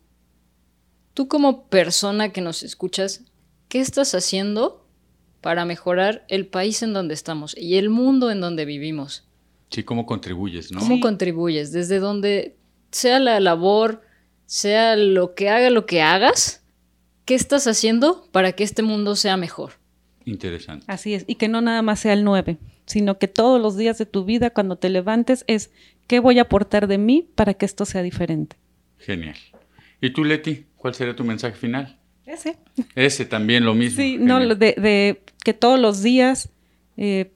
Tú 1.14 1.26
como 1.26 1.68
persona 1.68 2.34
que 2.34 2.42
nos 2.42 2.62
escuchas, 2.62 3.24
¿qué 3.70 3.80
estás 3.80 4.14
haciendo 4.14 4.86
para 5.40 5.64
mejorar 5.64 6.26
el 6.28 6.46
país 6.46 6.82
en 6.82 6.92
donde 6.92 7.14
estamos 7.14 7.56
y 7.56 7.78
el 7.78 7.88
mundo 7.88 8.30
en 8.30 8.42
donde 8.42 8.66
vivimos? 8.66 9.26
Sí, 9.70 9.84
¿cómo 9.84 10.04
contribuyes, 10.04 10.70
no? 10.70 10.80
¿Cómo 10.80 11.00
contribuyes? 11.00 11.72
Desde 11.72 11.98
donde 11.98 12.58
sea 12.90 13.18
la 13.20 13.40
labor, 13.40 14.02
sea 14.44 14.96
lo 14.96 15.34
que 15.34 15.48
haga 15.48 15.70
lo 15.70 15.86
que 15.86 16.02
hagas, 16.02 16.59
¿qué 17.30 17.36
estás 17.36 17.68
haciendo 17.68 18.26
para 18.32 18.50
que 18.50 18.64
este 18.64 18.82
mundo 18.82 19.14
sea 19.14 19.36
mejor? 19.36 19.74
Interesante. 20.24 20.84
Así 20.88 21.14
es, 21.14 21.22
y 21.28 21.36
que 21.36 21.46
no 21.46 21.60
nada 21.60 21.80
más 21.80 22.00
sea 22.00 22.12
el 22.12 22.24
9 22.24 22.58
sino 22.86 23.18
que 23.18 23.28
todos 23.28 23.62
los 23.62 23.76
días 23.76 23.98
de 23.98 24.06
tu 24.06 24.24
vida, 24.24 24.50
cuando 24.50 24.74
te 24.74 24.88
levantes, 24.88 25.44
es 25.46 25.70
qué 26.08 26.18
voy 26.18 26.40
a 26.40 26.42
aportar 26.42 26.88
de 26.88 26.98
mí 26.98 27.28
para 27.36 27.54
que 27.54 27.64
esto 27.64 27.84
sea 27.84 28.02
diferente. 28.02 28.56
Genial. 28.98 29.36
¿Y 30.00 30.10
tú, 30.10 30.24
Leti, 30.24 30.66
cuál 30.74 30.94
sería 30.94 31.14
tu 31.14 31.22
mensaje 31.22 31.54
final? 31.54 32.00
Ese. 32.26 32.58
Ese 32.96 33.26
también 33.26 33.64
lo 33.64 33.74
mismo. 33.74 34.02
Sí, 34.02 34.18
no, 34.18 34.40
de, 34.56 35.22
que 35.44 35.54
todos 35.54 35.78
los 35.78 36.02
días 36.02 36.50
eh, 36.96 37.30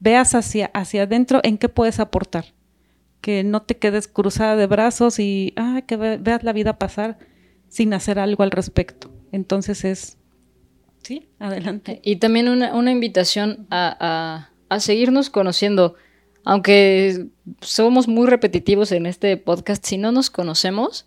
veas 0.00 0.34
hacia, 0.34 0.72
hacia 0.74 1.04
adentro 1.04 1.38
en 1.44 1.56
qué 1.56 1.68
puedes 1.68 2.00
aportar. 2.00 2.46
Que 3.20 3.44
no 3.44 3.62
te 3.62 3.76
quedes 3.76 4.08
cruzada 4.08 4.56
de 4.56 4.66
brazos 4.66 5.20
y 5.20 5.52
ah, 5.54 5.82
que 5.86 5.96
veas 5.96 6.42
la 6.42 6.52
vida 6.52 6.80
pasar 6.80 7.16
sin 7.68 7.94
hacer 7.94 8.18
algo 8.18 8.42
al 8.42 8.50
respecto. 8.50 9.10
Entonces 9.32 9.84
es 9.84 10.18
Sí, 11.06 11.28
adelante. 11.38 12.00
Y 12.02 12.16
también 12.16 12.48
una, 12.48 12.90
invitación 12.90 13.68
a, 13.70 14.50
seguirnos 14.80 15.30
conociendo. 15.30 15.94
Aunque 16.42 17.28
somos 17.60 18.08
muy 18.08 18.26
repetitivos 18.26 18.90
en 18.90 19.06
este 19.06 19.36
podcast, 19.36 19.86
si 19.86 19.98
no 19.98 20.10
nos 20.10 20.30
conocemos, 20.30 21.06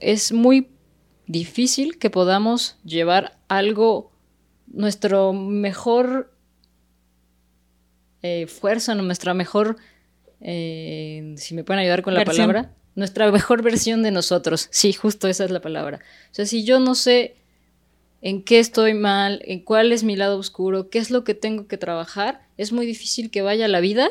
es 0.00 0.30
muy 0.30 0.68
difícil 1.26 1.98
que 1.98 2.10
podamos 2.10 2.78
llevar 2.84 3.40
algo, 3.48 4.12
nuestro 4.68 5.32
mejor 5.32 6.32
eh, 8.22 8.46
fuerza, 8.46 8.94
nuestra 8.94 9.34
mejor, 9.34 9.78
eh, 10.40 11.34
si 11.38 11.56
me 11.56 11.64
pueden 11.64 11.80
ayudar 11.80 12.02
con 12.02 12.14
la 12.14 12.24
palabra, 12.24 12.72
nuestra 12.96 13.30
mejor 13.30 13.62
versión 13.62 14.02
de 14.02 14.10
nosotros. 14.10 14.68
Sí, 14.70 14.92
justo 14.92 15.28
esa 15.28 15.44
es 15.44 15.50
la 15.50 15.60
palabra. 15.60 16.00
O 16.32 16.34
sea, 16.34 16.46
si 16.46 16.64
yo 16.64 16.80
no 16.80 16.94
sé 16.96 17.36
en 18.22 18.42
qué 18.42 18.58
estoy 18.58 18.94
mal, 18.94 19.40
en 19.44 19.60
cuál 19.60 19.92
es 19.92 20.02
mi 20.02 20.16
lado 20.16 20.38
oscuro, 20.38 20.88
qué 20.90 20.98
es 20.98 21.10
lo 21.10 21.22
que 21.22 21.34
tengo 21.34 21.68
que 21.68 21.76
trabajar, 21.76 22.40
es 22.56 22.72
muy 22.72 22.86
difícil 22.86 23.30
que 23.30 23.42
vaya 23.42 23.66
a 23.66 23.68
la 23.68 23.80
vida 23.80 24.08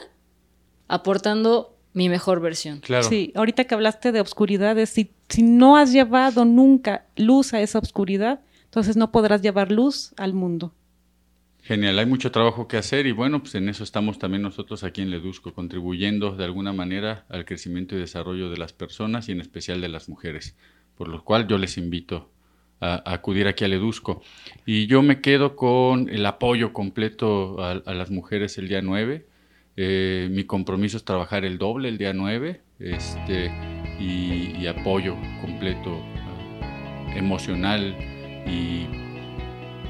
aportando 0.88 1.76
mi 1.94 2.10
mejor 2.10 2.40
versión. 2.40 2.80
Claro. 2.80 3.08
Sí, 3.10 3.34
ahorita 3.36 3.66
que 3.66 3.74
hablaste 3.74 4.12
de 4.12 4.22
obscuridades, 4.22 4.90
si, 4.90 5.12
si 5.30 5.42
no 5.44 5.78
has 5.78 5.92
llevado 5.92 6.46
nunca 6.46 7.06
luz 7.16 7.54
a 7.54 7.62
esa 7.62 7.80
oscuridad, 7.80 8.42
entonces 8.66 8.98
no 8.98 9.12
podrás 9.12 9.42
llevar 9.42 9.72
luz 9.72 10.14
al 10.18 10.34
mundo. 10.34 10.74
Genial, 11.66 11.98
hay 11.98 12.06
mucho 12.06 12.32
trabajo 12.32 12.68
que 12.68 12.78
hacer 12.78 13.08
y 13.08 13.12
bueno, 13.12 13.40
pues 13.40 13.56
en 13.56 13.70
eso 13.70 13.84
estamos 13.84 14.20
también 14.20 14.44
nosotros 14.44 14.84
aquí 14.84 15.02
en 15.02 15.10
Ledusco, 15.10 15.52
contribuyendo 15.52 16.36
de 16.36 16.46
alguna 16.46 16.74
manera 16.74 17.26
al 17.28 17.44
crecimiento 17.44 17.96
y 17.96 18.00
desarrollo 18.00 18.52
de 18.52 18.58
las 18.58 18.72
personas 18.72 19.30
y 19.30 19.32
en 19.32 19.42
especial 19.42 19.82
de 19.82 19.90
las 19.90 20.08
mujeres, 20.08 20.56
por 20.96 21.08
lo 21.08 21.24
cual 21.24 21.48
yo 21.48 21.58
les 21.58 21.80
invito 21.80 22.30
a, 22.80 23.12
acudir 23.12 23.48
aquí 23.48 23.66
a 23.66 23.68
Ledusco. 23.68 24.22
Y 24.64 24.86
yo 24.86 25.02
me 25.02 25.22
quedo 25.22 25.56
con 25.56 26.08
el 26.08 26.24
apoyo 26.28 26.72
completo 26.72 27.60
a, 27.64 27.94
las 27.96 28.12
mujeres 28.12 28.60
el 28.60 28.68
día 28.68 28.84
9. 28.84 29.26
Eh, 29.76 30.28
mi 30.30 30.44
compromiso 30.44 30.98
es 30.98 31.04
trabajar 31.04 31.46
el 31.46 31.58
doble 31.58 31.90
el 31.90 31.98
día 31.98 32.14
9 32.14 32.62
este, 32.78 33.52
y, 34.00 34.68
apoyo 34.68 35.16
completo 35.42 36.00
ah, 36.62 37.14
emocional 37.16 37.98
y 38.46 39.05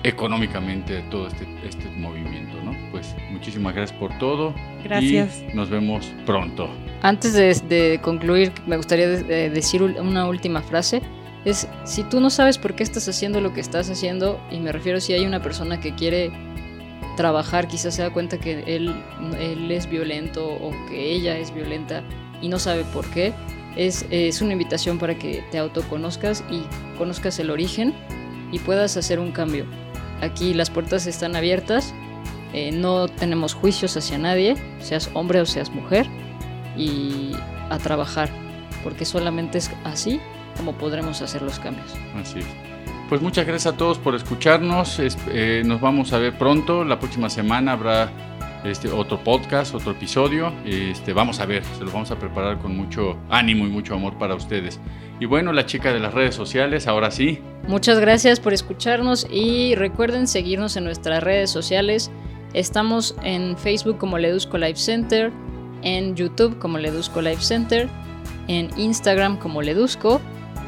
económicamente 0.06 1.04
todo 1.10 1.28
este, 1.28 1.48
este 1.68 1.90
movimiento, 1.98 2.62
¿no? 2.64 2.76
Pues 2.92 3.16
muchísimas 3.32 3.74
gracias 3.74 3.98
por 3.98 4.16
todo. 4.20 4.54
Gracias. 4.84 5.44
Y 5.52 5.56
nos 5.56 5.72
vemos 5.72 6.14
pronto. 6.28 6.70
Antes 7.02 7.34
de, 7.34 8.00
concluir, 8.04 8.52
me 8.68 8.78
gustaría 8.78 9.08
decir 9.10 9.82
una 9.82 10.28
última 10.28 10.62
frase. 10.62 11.02
Es, 11.44 11.68
si 11.86 12.04
tú 12.04 12.20
no 12.20 12.30
sabes 12.30 12.60
por 12.60 12.76
qué 12.76 12.84
estás 12.84 13.08
haciendo 13.08 13.42
lo 13.42 13.54
que 13.54 13.62
estás 13.62 13.90
haciendo, 13.90 14.40
y 14.52 14.60
me 14.60 14.72
refiero 14.72 15.00
si 15.02 15.14
hay 15.14 15.26
una 15.26 15.42
persona 15.42 15.80
que 15.80 15.96
quiere 15.96 16.32
trabajar, 17.18 17.68
quizás 17.68 17.96
se 17.96 18.04
da 18.04 18.12
cuenta 18.12 18.40
que 18.40 18.64
él, 18.68 18.94
él 19.40 19.72
es 19.72 19.90
violento 19.90 20.48
o 20.48 20.72
que 20.88 21.14
ella 21.14 21.38
es 21.38 21.54
violenta 21.54 22.04
y 22.42 22.50
no 22.50 22.60
sabe 22.60 22.84
por 22.86 23.06
qué, 23.10 23.34
es, 23.76 24.06
es 24.12 24.42
una 24.42 24.54
invitación 24.54 25.00
para 25.00 25.16
que 25.16 25.44
te 25.52 25.58
autoconozcas 25.58 26.44
y 26.52 26.64
conozcas 26.98 27.40
el 27.40 27.50
origen 27.50 27.94
y 28.52 28.60
puedas 28.60 28.98
hacer 28.98 29.20
un 29.20 29.32
cambio. 29.32 29.66
Aquí 30.26 30.56
las 30.56 30.72
puertas 30.72 31.06
están 31.06 31.36
abiertas, 31.36 31.94
eh, 32.52 32.72
no 32.72 33.08
tenemos 33.08 33.54
juicios 33.54 33.96
hacia 33.96 34.18
nadie, 34.18 34.56
seas 34.80 35.10
hombre 35.14 35.40
o 35.40 35.46
seas 35.46 35.70
mujer, 35.70 36.08
y 36.76 37.32
a 37.70 37.78
trabajar, 37.78 38.30
porque 38.84 39.06
solamente 39.06 39.60
es 39.60 39.70
así 39.84 40.20
como 40.58 40.74
podremos 40.74 41.22
hacer 41.22 41.44
los 41.44 41.60
cambios. 41.60 41.94
Así 42.16 42.40
es. 42.40 42.46
Pues 43.08 43.22
muchas 43.22 43.46
gracias 43.46 43.72
a 43.72 43.78
todos 43.78 44.00
por 44.00 44.16
escucharnos. 44.16 45.00
Eh, 45.00 45.62
nos 45.64 45.80
vamos 45.80 46.12
a 46.12 46.18
ver 46.18 46.36
pronto. 46.38 46.84
La 46.84 47.00
próxima 47.00 47.30
semana 47.30 47.74
habrá 47.74 48.10
este 48.68 48.90
otro 48.90 49.24
podcast, 49.24 49.76
otro 49.76 49.92
episodio. 49.92 50.52
Este, 50.66 51.14
vamos 51.14 51.40
a 51.40 51.46
ver, 51.46 51.64
se 51.78 51.84
lo 51.84 51.92
vamos 51.92 52.12
a 52.12 52.20
preparar 52.20 52.60
con 52.60 52.76
mucho 52.76 53.18
ánimo 53.30 53.66
y 53.66 53.70
mucho 53.70 53.96
amor 53.96 54.18
para 54.18 54.36
ustedes. 54.36 54.80
Y 55.20 55.26
bueno, 55.26 55.54
la 55.54 55.66
chica 55.66 55.94
de 55.94 56.00
las 56.00 56.14
redes 56.14 56.36
sociales, 56.36 56.88
ahora 56.88 57.12
sí. 57.12 57.40
Muchas 57.68 58.00
gracias 58.00 58.40
por 58.40 58.54
escucharnos 58.54 59.28
y 59.30 59.76
recuerden 59.76 60.28
seguirnos 60.28 60.78
en 60.78 60.84
nuestras 60.84 61.24
redes 61.24 61.50
sociales. 61.50 62.12
Estamos 62.54 63.16
en 63.24 63.58
Facebook 63.58 63.98
como 63.98 64.18
Ledusco 64.18 64.58
Life 64.58 64.78
Center, 64.78 65.32
en 65.82 66.16
YouTube 66.16 66.58
como 66.60 66.78
Ledusco 66.78 67.22
Life 67.22 67.42
Center, 67.42 67.90
en 68.48 68.70
Instagram 68.78 69.38
como 69.38 69.62
Ledusco. 69.62 70.22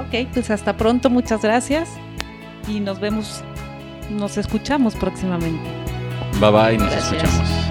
Ok, 0.00 0.28
pues 0.34 0.50
hasta 0.50 0.76
pronto, 0.76 1.08
muchas 1.08 1.40
gracias 1.42 1.88
y 2.68 2.80
nos 2.80 3.00
vemos, 3.00 3.42
nos 4.10 4.36
escuchamos 4.36 4.94
próximamente. 4.96 5.66
Bye 6.40 6.50
bye, 6.50 6.76
nos 6.76 6.92
escuchamos. 6.92 7.61